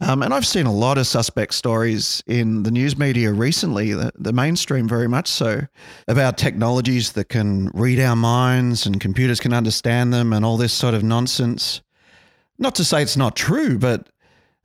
Um, 0.00 0.22
and 0.22 0.32
I've 0.32 0.46
seen 0.46 0.66
a 0.66 0.72
lot 0.72 0.96
of 0.96 1.08
suspect 1.08 1.54
stories 1.54 2.22
in 2.26 2.62
the 2.62 2.70
news 2.70 2.96
media 2.96 3.32
recently, 3.32 3.94
the, 3.94 4.12
the, 4.16 4.32
mainstream 4.32 4.86
very 4.86 5.08
much 5.08 5.26
so, 5.26 5.66
about 6.06 6.38
technologies 6.38 7.12
that 7.12 7.28
can 7.28 7.68
read 7.74 7.98
our 7.98 8.14
minds 8.14 8.86
and 8.86 9.00
computers 9.00 9.40
can 9.40 9.52
understand 9.52 10.12
them 10.12 10.32
and 10.32 10.44
all 10.44 10.56
this 10.56 10.72
sort 10.72 10.94
of 10.94 11.02
nonsense. 11.02 11.82
Not 12.58 12.76
to 12.76 12.84
say 12.84 13.02
it's 13.02 13.16
not 13.16 13.34
true, 13.34 13.76
but 13.76 14.08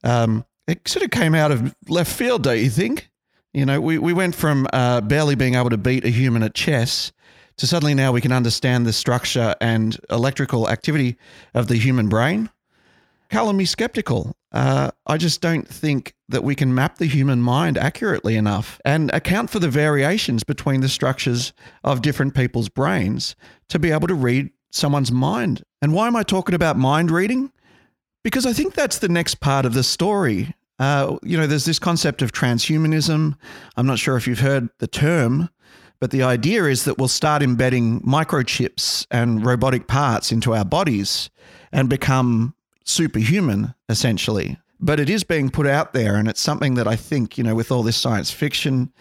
um, 0.04 0.46
it 0.68 0.88
sort 0.88 1.04
of 1.04 1.10
came 1.10 1.34
out 1.34 1.52
of 1.52 1.74
left 1.90 2.12
field, 2.12 2.44
don't 2.44 2.60
you 2.60 2.70
think? 2.70 3.10
You 3.54 3.66
know, 3.66 3.82
we, 3.82 3.98
we 3.98 4.14
went 4.14 4.36
from 4.36 4.68
uh, 4.72 5.02
barely 5.02 5.34
being 5.34 5.56
able 5.56 5.72
to 5.72 5.78
beat 5.78 6.06
a 6.06 6.10
human 6.10 6.44
at 6.44 6.54
chess 6.54 7.12
to 7.58 7.66
suddenly 7.66 7.96
now 7.96 8.12
we 8.12 8.22
can 8.22 8.32
understand 8.32 8.86
the 8.86 8.94
structure 8.94 9.56
and 9.62 9.98
electrical 10.12 10.70
activity 10.70 11.18
of 11.56 11.68
the 11.68 11.76
human 11.76 12.08
brain 12.08 12.50
color 13.34 13.54
me 13.54 13.66
skeptical. 13.66 14.36
Uh, 14.54 14.92
I 15.08 15.18
just 15.18 15.42
don't 15.42 15.68
think 15.68 16.14
that 16.30 16.44
we 16.44 16.54
can 16.54 16.76
map 16.76 16.98
the 16.98 17.08
human 17.08 17.42
mind 17.42 17.78
accurately 17.78 18.36
enough 18.36 18.80
and 18.86 19.12
account 19.12 19.50
for 19.50 19.60
the 19.60 19.70
variations 19.70 20.44
between 20.44 20.82
the 20.82 20.90
structures 20.90 21.54
of 21.84 22.04
different 22.04 22.36
people's 22.36 22.70
brains 22.70 23.36
to 23.70 23.80
be 23.80 23.92
able 23.92 24.08
to 24.08 24.14
read 24.14 24.52
someone's 24.72 25.12
mind. 25.12 25.64
And 25.82 25.94
why 25.94 26.08
am 26.08 26.16
I 26.16 26.24
talking 26.24 26.54
about 26.54 26.78
mind 26.78 27.10
reading? 27.10 27.52
Because 28.24 28.46
I 28.46 28.54
think 28.54 28.76
that's 28.76 29.00
the 29.00 29.10
next 29.10 29.36
part 29.36 29.66
of 29.66 29.74
the 29.74 29.84
story. 29.84 30.54
Uh, 30.80 31.18
you 31.24 31.38
know, 31.38 31.48
there's 31.48 31.66
this 31.66 31.80
concept 31.80 32.22
of 32.22 32.32
transhumanism. 32.32 33.36
I'm 33.76 33.88
not 33.88 34.00
sure 34.00 34.18
if 34.18 34.28
you've 34.28 34.40
heard 34.40 34.70
the 34.80 34.88
term, 34.88 35.50
but 36.00 36.12
the 36.12 36.24
idea 36.24 36.66
is 36.66 36.86
that 36.86 36.98
we'll 36.98 37.08
start 37.08 37.42
embedding 37.42 38.02
microchips 38.02 39.08
and 39.10 39.46
robotic 39.46 39.88
parts 39.88 40.32
into 40.32 40.54
our 40.54 40.66
bodies 40.66 41.30
and 41.72 41.90
become 41.90 42.56
superhuman, 42.84 43.74
essentially. 43.90 44.58
But 44.80 45.00
it 45.00 45.10
is 45.10 45.24
being 45.24 45.50
put 45.50 45.68
out 45.68 45.94
there, 45.94 46.16
and 46.16 46.28
it's 46.28 46.42
something 46.42 46.76
that 46.76 46.88
I 46.88 46.96
think, 46.96 47.38
you 47.38 47.44
know, 47.44 47.56
with 47.56 47.72
all 47.72 47.84
this 47.84 47.98
science 47.98 48.32
fiction 48.32 48.92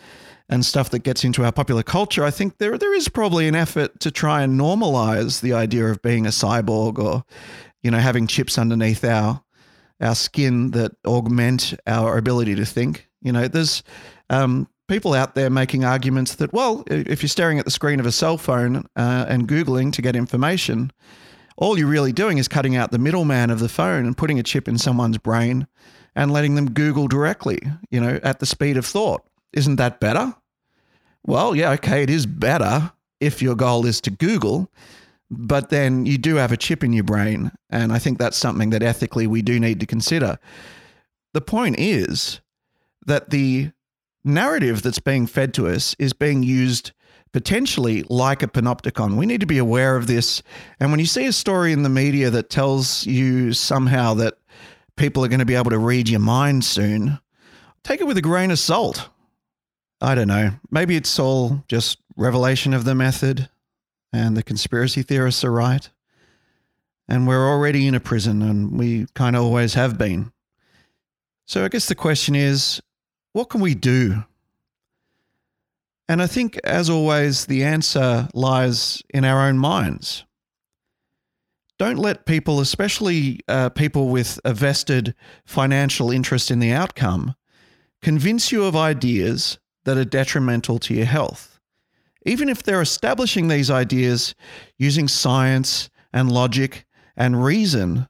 and 0.48 0.64
stuff 0.64 0.90
that 0.90 1.00
gets 1.00 1.24
into 1.24 1.44
our 1.44 1.52
popular 1.52 1.82
culture, 1.82 2.24
I 2.24 2.30
think 2.30 2.58
there 2.58 2.78
there 2.78 2.94
is 2.94 3.08
probably 3.08 3.48
an 3.48 3.54
effort 3.54 3.98
to 4.00 4.10
try 4.10 4.42
and 4.42 4.60
normalize 4.60 5.40
the 5.40 5.54
idea 5.54 5.86
of 5.86 6.02
being 6.02 6.26
a 6.26 6.30
cyborg 6.30 6.98
or, 6.98 7.24
you 7.82 7.90
know, 7.90 7.98
having 7.98 8.26
chips 8.26 8.58
underneath 8.58 9.04
our 9.04 9.42
our 10.00 10.14
skin 10.14 10.72
that 10.72 10.92
augment 11.06 11.74
our 11.86 12.18
ability 12.18 12.54
to 12.56 12.64
think. 12.64 13.08
You 13.22 13.32
know, 13.32 13.48
there's 13.48 13.82
um, 14.30 14.68
people 14.88 15.14
out 15.14 15.34
there 15.34 15.48
making 15.48 15.84
arguments 15.84 16.34
that, 16.36 16.52
well, 16.52 16.84
if 16.88 17.22
you're 17.22 17.28
staring 17.28 17.58
at 17.58 17.64
the 17.64 17.70
screen 17.70 18.00
of 18.00 18.06
a 18.06 18.12
cell 18.12 18.36
phone 18.36 18.84
uh, 18.96 19.26
and 19.28 19.48
Googling 19.48 19.92
to 19.92 20.02
get 20.02 20.16
information, 20.16 20.92
all 21.56 21.78
you're 21.78 21.86
really 21.88 22.12
doing 22.12 22.38
is 22.38 22.48
cutting 22.48 22.76
out 22.76 22.90
the 22.90 22.98
middleman 22.98 23.50
of 23.50 23.58
the 23.58 23.68
phone 23.68 24.06
and 24.06 24.16
putting 24.16 24.38
a 24.38 24.42
chip 24.42 24.68
in 24.68 24.78
someone's 24.78 25.18
brain 25.18 25.66
and 26.14 26.32
letting 26.32 26.54
them 26.54 26.70
Google 26.72 27.08
directly, 27.08 27.58
you 27.90 28.00
know, 28.00 28.20
at 28.22 28.40
the 28.40 28.46
speed 28.46 28.76
of 28.76 28.86
thought. 28.86 29.22
Isn't 29.52 29.76
that 29.76 30.00
better? 30.00 30.34
Well, 31.24 31.54
yeah, 31.54 31.70
okay, 31.72 32.02
it 32.02 32.10
is 32.10 32.26
better 32.26 32.92
if 33.20 33.40
your 33.40 33.54
goal 33.54 33.86
is 33.86 34.00
to 34.02 34.10
Google, 34.10 34.70
but 35.30 35.70
then 35.70 36.04
you 36.04 36.18
do 36.18 36.36
have 36.36 36.52
a 36.52 36.56
chip 36.56 36.82
in 36.82 36.92
your 36.92 37.04
brain. 37.04 37.52
And 37.70 37.92
I 37.92 37.98
think 37.98 38.18
that's 38.18 38.36
something 38.36 38.70
that 38.70 38.82
ethically 38.82 39.26
we 39.26 39.42
do 39.42 39.60
need 39.60 39.80
to 39.80 39.86
consider. 39.86 40.38
The 41.32 41.40
point 41.40 41.76
is 41.78 42.40
that 43.06 43.30
the 43.30 43.70
narrative 44.24 44.82
that's 44.82 44.98
being 44.98 45.26
fed 45.26 45.54
to 45.54 45.68
us 45.68 45.96
is 45.98 46.12
being 46.12 46.42
used 46.42 46.92
potentially 47.32 48.04
like 48.08 48.42
a 48.42 48.46
panopticon. 48.46 49.16
We 49.16 49.26
need 49.26 49.40
to 49.40 49.46
be 49.46 49.58
aware 49.58 49.96
of 49.96 50.06
this. 50.06 50.42
And 50.78 50.90
when 50.90 51.00
you 51.00 51.06
see 51.06 51.26
a 51.26 51.32
story 51.32 51.72
in 51.72 51.82
the 51.82 51.88
media 51.88 52.30
that 52.30 52.50
tells 52.50 53.06
you 53.06 53.52
somehow 53.52 54.14
that 54.14 54.34
people 54.96 55.24
are 55.24 55.28
going 55.28 55.40
to 55.40 55.46
be 55.46 55.54
able 55.54 55.70
to 55.70 55.78
read 55.78 56.08
your 56.08 56.20
mind 56.20 56.64
soon, 56.64 57.18
take 57.82 58.00
it 58.00 58.06
with 58.06 58.18
a 58.18 58.22
grain 58.22 58.50
of 58.50 58.58
salt. 58.58 59.08
I 60.00 60.14
don't 60.14 60.28
know. 60.28 60.50
Maybe 60.70 60.96
it's 60.96 61.18
all 61.18 61.64
just 61.68 61.98
revelation 62.16 62.74
of 62.74 62.84
the 62.84 62.94
method 62.94 63.48
and 64.12 64.36
the 64.36 64.42
conspiracy 64.42 65.02
theorists 65.02 65.42
are 65.44 65.52
right. 65.52 65.88
And 67.08 67.26
we're 67.26 67.48
already 67.48 67.86
in 67.86 67.94
a 67.94 68.00
prison 68.00 68.42
and 68.42 68.78
we 68.78 69.06
kind 69.14 69.36
of 69.36 69.42
always 69.42 69.74
have 69.74 69.96
been. 69.96 70.32
So 71.46 71.64
I 71.64 71.68
guess 71.68 71.86
the 71.86 71.94
question 71.94 72.34
is 72.34 72.82
what 73.32 73.48
can 73.48 73.60
we 73.60 73.74
do? 73.74 74.24
And 76.08 76.20
I 76.20 76.26
think, 76.26 76.58
as 76.64 76.90
always, 76.90 77.46
the 77.46 77.64
answer 77.64 78.28
lies 78.34 79.02
in 79.10 79.24
our 79.24 79.46
own 79.46 79.58
minds. 79.58 80.24
Don't 81.78 81.98
let 81.98 82.26
people, 82.26 82.60
especially 82.60 83.40
uh, 83.48 83.70
people 83.70 84.08
with 84.08 84.38
a 84.44 84.52
vested 84.52 85.14
financial 85.46 86.10
interest 86.10 86.50
in 86.50 86.58
the 86.58 86.72
outcome, 86.72 87.34
convince 88.02 88.52
you 88.52 88.64
of 88.64 88.76
ideas 88.76 89.58
that 89.84 89.96
are 89.96 90.04
detrimental 90.04 90.78
to 90.80 90.94
your 90.94 91.06
health. 91.06 91.58
Even 92.24 92.48
if 92.48 92.62
they're 92.62 92.82
establishing 92.82 93.48
these 93.48 93.70
ideas 93.70 94.34
using 94.78 95.08
science 95.08 95.90
and 96.12 96.30
logic 96.30 96.84
and 97.16 97.42
reason, 97.42 98.06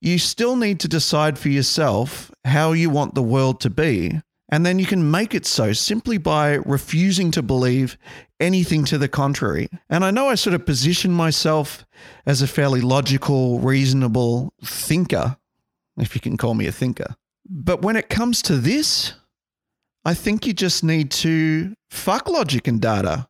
you 0.00 0.18
still 0.18 0.56
need 0.56 0.80
to 0.80 0.88
decide 0.88 1.38
for 1.38 1.48
yourself 1.48 2.30
how 2.44 2.72
you 2.72 2.90
want 2.90 3.14
the 3.14 3.22
world 3.22 3.60
to 3.60 3.70
be. 3.70 4.20
And 4.50 4.66
then 4.66 4.78
you 4.78 4.86
can 4.86 5.10
make 5.10 5.34
it 5.34 5.46
so 5.46 5.72
simply 5.72 6.18
by 6.18 6.54
refusing 6.54 7.30
to 7.32 7.42
believe 7.42 7.96
anything 8.40 8.84
to 8.86 8.98
the 8.98 9.08
contrary. 9.08 9.68
And 9.88 10.04
I 10.04 10.10
know 10.10 10.28
I 10.28 10.34
sort 10.34 10.54
of 10.54 10.66
position 10.66 11.12
myself 11.12 11.86
as 12.26 12.42
a 12.42 12.48
fairly 12.48 12.80
logical, 12.80 13.60
reasonable 13.60 14.52
thinker, 14.62 15.36
if 15.98 16.14
you 16.14 16.20
can 16.20 16.36
call 16.36 16.54
me 16.54 16.66
a 16.66 16.72
thinker. 16.72 17.14
But 17.48 17.82
when 17.82 17.96
it 17.96 18.08
comes 18.08 18.42
to 18.42 18.56
this, 18.56 19.14
I 20.04 20.14
think 20.14 20.46
you 20.46 20.52
just 20.52 20.82
need 20.82 21.10
to 21.12 21.74
fuck 21.88 22.28
logic 22.28 22.66
and 22.66 22.80
data 22.80 23.28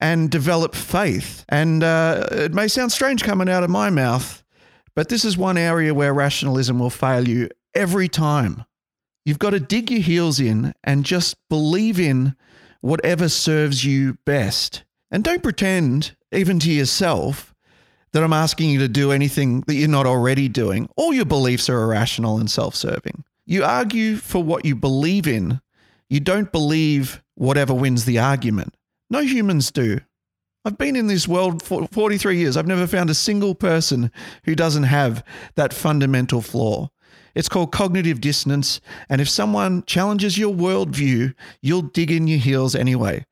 and 0.00 0.30
develop 0.30 0.74
faith. 0.74 1.44
And 1.48 1.82
uh, 1.82 2.28
it 2.30 2.54
may 2.54 2.68
sound 2.68 2.92
strange 2.92 3.24
coming 3.24 3.48
out 3.48 3.64
of 3.64 3.70
my 3.70 3.90
mouth, 3.90 4.44
but 4.94 5.08
this 5.08 5.24
is 5.24 5.36
one 5.36 5.58
area 5.58 5.92
where 5.92 6.14
rationalism 6.14 6.78
will 6.78 6.90
fail 6.90 7.26
you 7.26 7.48
every 7.74 8.08
time. 8.08 8.64
You've 9.24 9.38
got 9.38 9.50
to 9.50 9.60
dig 9.60 9.90
your 9.90 10.00
heels 10.00 10.40
in 10.40 10.74
and 10.82 11.04
just 11.04 11.36
believe 11.48 12.00
in 12.00 12.34
whatever 12.80 13.28
serves 13.28 13.84
you 13.84 14.18
best. 14.24 14.84
And 15.10 15.22
don't 15.22 15.42
pretend, 15.42 16.16
even 16.32 16.58
to 16.60 16.72
yourself, 16.72 17.54
that 18.12 18.22
I'm 18.22 18.32
asking 18.32 18.70
you 18.70 18.78
to 18.80 18.88
do 18.88 19.12
anything 19.12 19.62
that 19.62 19.74
you're 19.74 19.88
not 19.88 20.06
already 20.06 20.48
doing. 20.48 20.88
All 20.96 21.12
your 21.12 21.24
beliefs 21.24 21.68
are 21.68 21.82
irrational 21.82 22.38
and 22.38 22.50
self 22.50 22.74
serving. 22.74 23.24
You 23.46 23.64
argue 23.64 24.16
for 24.16 24.42
what 24.42 24.64
you 24.64 24.74
believe 24.74 25.26
in 25.26 25.60
you 26.10 26.18
don't 26.18 26.50
believe 26.50 27.22
whatever 27.36 27.72
wins 27.72 28.04
the 28.04 28.18
argument. 28.18 28.74
No 29.08 29.20
humans 29.20 29.70
do. 29.70 30.00
I've 30.64 30.76
been 30.76 30.96
in 30.96 31.06
this 31.06 31.26
world 31.26 31.62
for 31.62 31.86
43 31.86 32.36
years. 32.36 32.56
I've 32.56 32.66
never 32.66 32.86
found 32.86 33.08
a 33.08 33.14
single 33.14 33.54
person 33.54 34.10
who 34.44 34.54
doesn't 34.54 34.82
have 34.82 35.24
that 35.54 35.72
fundamental 35.72 36.42
flaw. 36.42 36.90
It's 37.34 37.48
called 37.48 37.72
cognitive 37.72 38.20
dissonance. 38.20 38.80
And 39.08 39.20
if 39.20 39.28
someone 39.28 39.84
challenges 39.84 40.38
your 40.38 40.54
worldview, 40.54 41.34
you'll 41.60 41.82
dig 41.82 42.10
in 42.10 42.26
your 42.26 42.38
heels 42.38 42.74
anyway. 42.74 43.26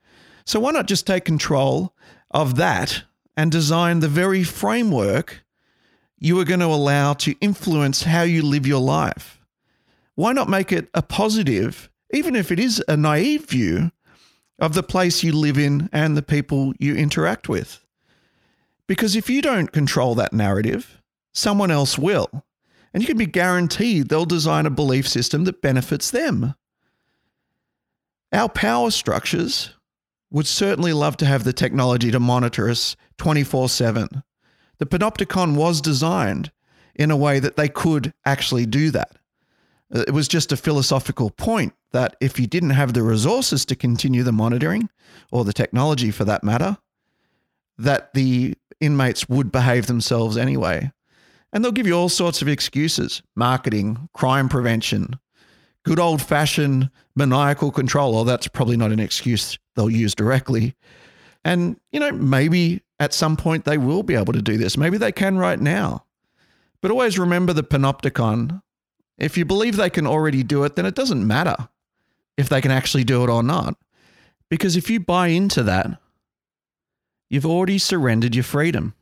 So 0.44 0.60
why 0.60 0.70
not 0.70 0.86
just 0.86 1.06
take 1.06 1.24
control 1.24 1.94
of 2.30 2.56
that 2.56 3.04
and 3.36 3.50
design 3.50 4.00
the 4.00 4.08
very 4.08 4.44
framework 4.44 5.44
you 6.18 6.38
are 6.40 6.44
going 6.44 6.60
to 6.60 6.66
allow 6.66 7.12
to 7.14 7.36
influence 7.40 8.02
how 8.02 8.22
you 8.22 8.42
live 8.42 8.66
your 8.66 8.80
life? 8.80 9.40
Why 10.14 10.32
not 10.32 10.48
make 10.48 10.72
it 10.72 10.88
a 10.94 11.02
positive 11.02 11.90
even 12.12 12.34
if 12.34 12.50
it 12.50 12.58
is 12.58 12.82
a 12.88 12.96
naive 12.96 13.46
view 13.46 13.90
of 14.58 14.74
the 14.74 14.82
place 14.82 15.22
you 15.22 15.32
live 15.32 15.58
in 15.58 15.88
and 15.92 16.16
the 16.16 16.22
people 16.22 16.72
you 16.78 16.96
interact 16.96 17.48
with. 17.48 17.84
Because 18.86 19.14
if 19.14 19.28
you 19.28 19.42
don't 19.42 19.72
control 19.72 20.14
that 20.14 20.32
narrative, 20.32 21.00
someone 21.32 21.70
else 21.70 21.98
will. 21.98 22.44
And 22.92 23.02
you 23.02 23.06
can 23.06 23.18
be 23.18 23.26
guaranteed 23.26 24.08
they'll 24.08 24.24
design 24.24 24.66
a 24.66 24.70
belief 24.70 25.06
system 25.06 25.44
that 25.44 25.62
benefits 25.62 26.10
them. 26.10 26.54
Our 28.32 28.48
power 28.48 28.90
structures 28.90 29.74
would 30.30 30.46
certainly 30.46 30.92
love 30.92 31.16
to 31.18 31.26
have 31.26 31.44
the 31.44 31.52
technology 31.52 32.10
to 32.10 32.20
monitor 32.20 32.68
us 32.68 32.96
24 33.18 33.68
7. 33.68 34.22
The 34.78 34.86
Panopticon 34.86 35.56
was 35.56 35.80
designed 35.80 36.52
in 36.94 37.10
a 37.10 37.16
way 37.16 37.38
that 37.38 37.56
they 37.56 37.68
could 37.68 38.12
actually 38.24 38.66
do 38.66 38.90
that. 38.90 39.16
Uh, 39.94 40.04
it 40.06 40.12
was 40.12 40.28
just 40.28 40.52
a 40.52 40.56
philosophical 40.56 41.30
point 41.30 41.72
that 41.92 42.16
if 42.20 42.38
you 42.38 42.46
didn't 42.46 42.70
have 42.70 42.92
the 42.92 43.02
resources 43.02 43.64
to 43.64 43.76
continue 43.76 44.22
the 44.22 44.32
monitoring 44.32 44.88
or 45.32 45.44
the 45.44 45.52
technology 45.52 46.10
for 46.10 46.24
that 46.24 46.44
matter, 46.44 46.76
that 47.78 48.12
the 48.12 48.54
inmates 48.80 49.28
would 49.28 49.50
behave 49.50 49.86
themselves 49.86 50.36
anyway. 50.36 50.92
And 51.52 51.64
they'll 51.64 51.72
give 51.72 51.86
you 51.86 51.94
all 51.94 52.08
sorts 52.08 52.42
of 52.42 52.48
excuses 52.48 53.22
marketing, 53.34 54.08
crime 54.12 54.48
prevention, 54.48 55.18
good 55.84 55.98
old 55.98 56.20
fashioned 56.20 56.90
maniacal 57.16 57.70
control. 57.70 58.14
Or 58.14 58.24
that's 58.24 58.48
probably 58.48 58.76
not 58.76 58.92
an 58.92 59.00
excuse 59.00 59.58
they'll 59.74 59.90
use 59.90 60.14
directly. 60.14 60.74
And, 61.44 61.80
you 61.92 62.00
know, 62.00 62.12
maybe 62.12 62.82
at 63.00 63.14
some 63.14 63.36
point 63.36 63.64
they 63.64 63.78
will 63.78 64.02
be 64.02 64.14
able 64.14 64.32
to 64.32 64.42
do 64.42 64.58
this. 64.58 64.76
Maybe 64.76 64.98
they 64.98 65.12
can 65.12 65.38
right 65.38 65.60
now. 65.60 66.04
But 66.82 66.90
always 66.90 67.18
remember 67.18 67.52
the 67.52 67.62
panopticon. 67.62 68.62
If 69.16 69.36
you 69.36 69.44
believe 69.44 69.76
they 69.76 69.90
can 69.90 70.06
already 70.06 70.42
do 70.42 70.64
it, 70.64 70.76
then 70.76 70.86
it 70.86 70.94
doesn't 70.94 71.26
matter 71.26 71.56
if 72.36 72.48
they 72.48 72.60
can 72.60 72.70
actually 72.70 73.04
do 73.04 73.24
it 73.24 73.30
or 73.30 73.42
not. 73.42 73.76
Because 74.48 74.76
if 74.76 74.88
you 74.88 75.00
buy 75.00 75.28
into 75.28 75.62
that, 75.64 76.00
you've 77.28 77.46
already 77.46 77.78
surrendered 77.78 78.34
your 78.34 78.44
freedom. 78.44 78.94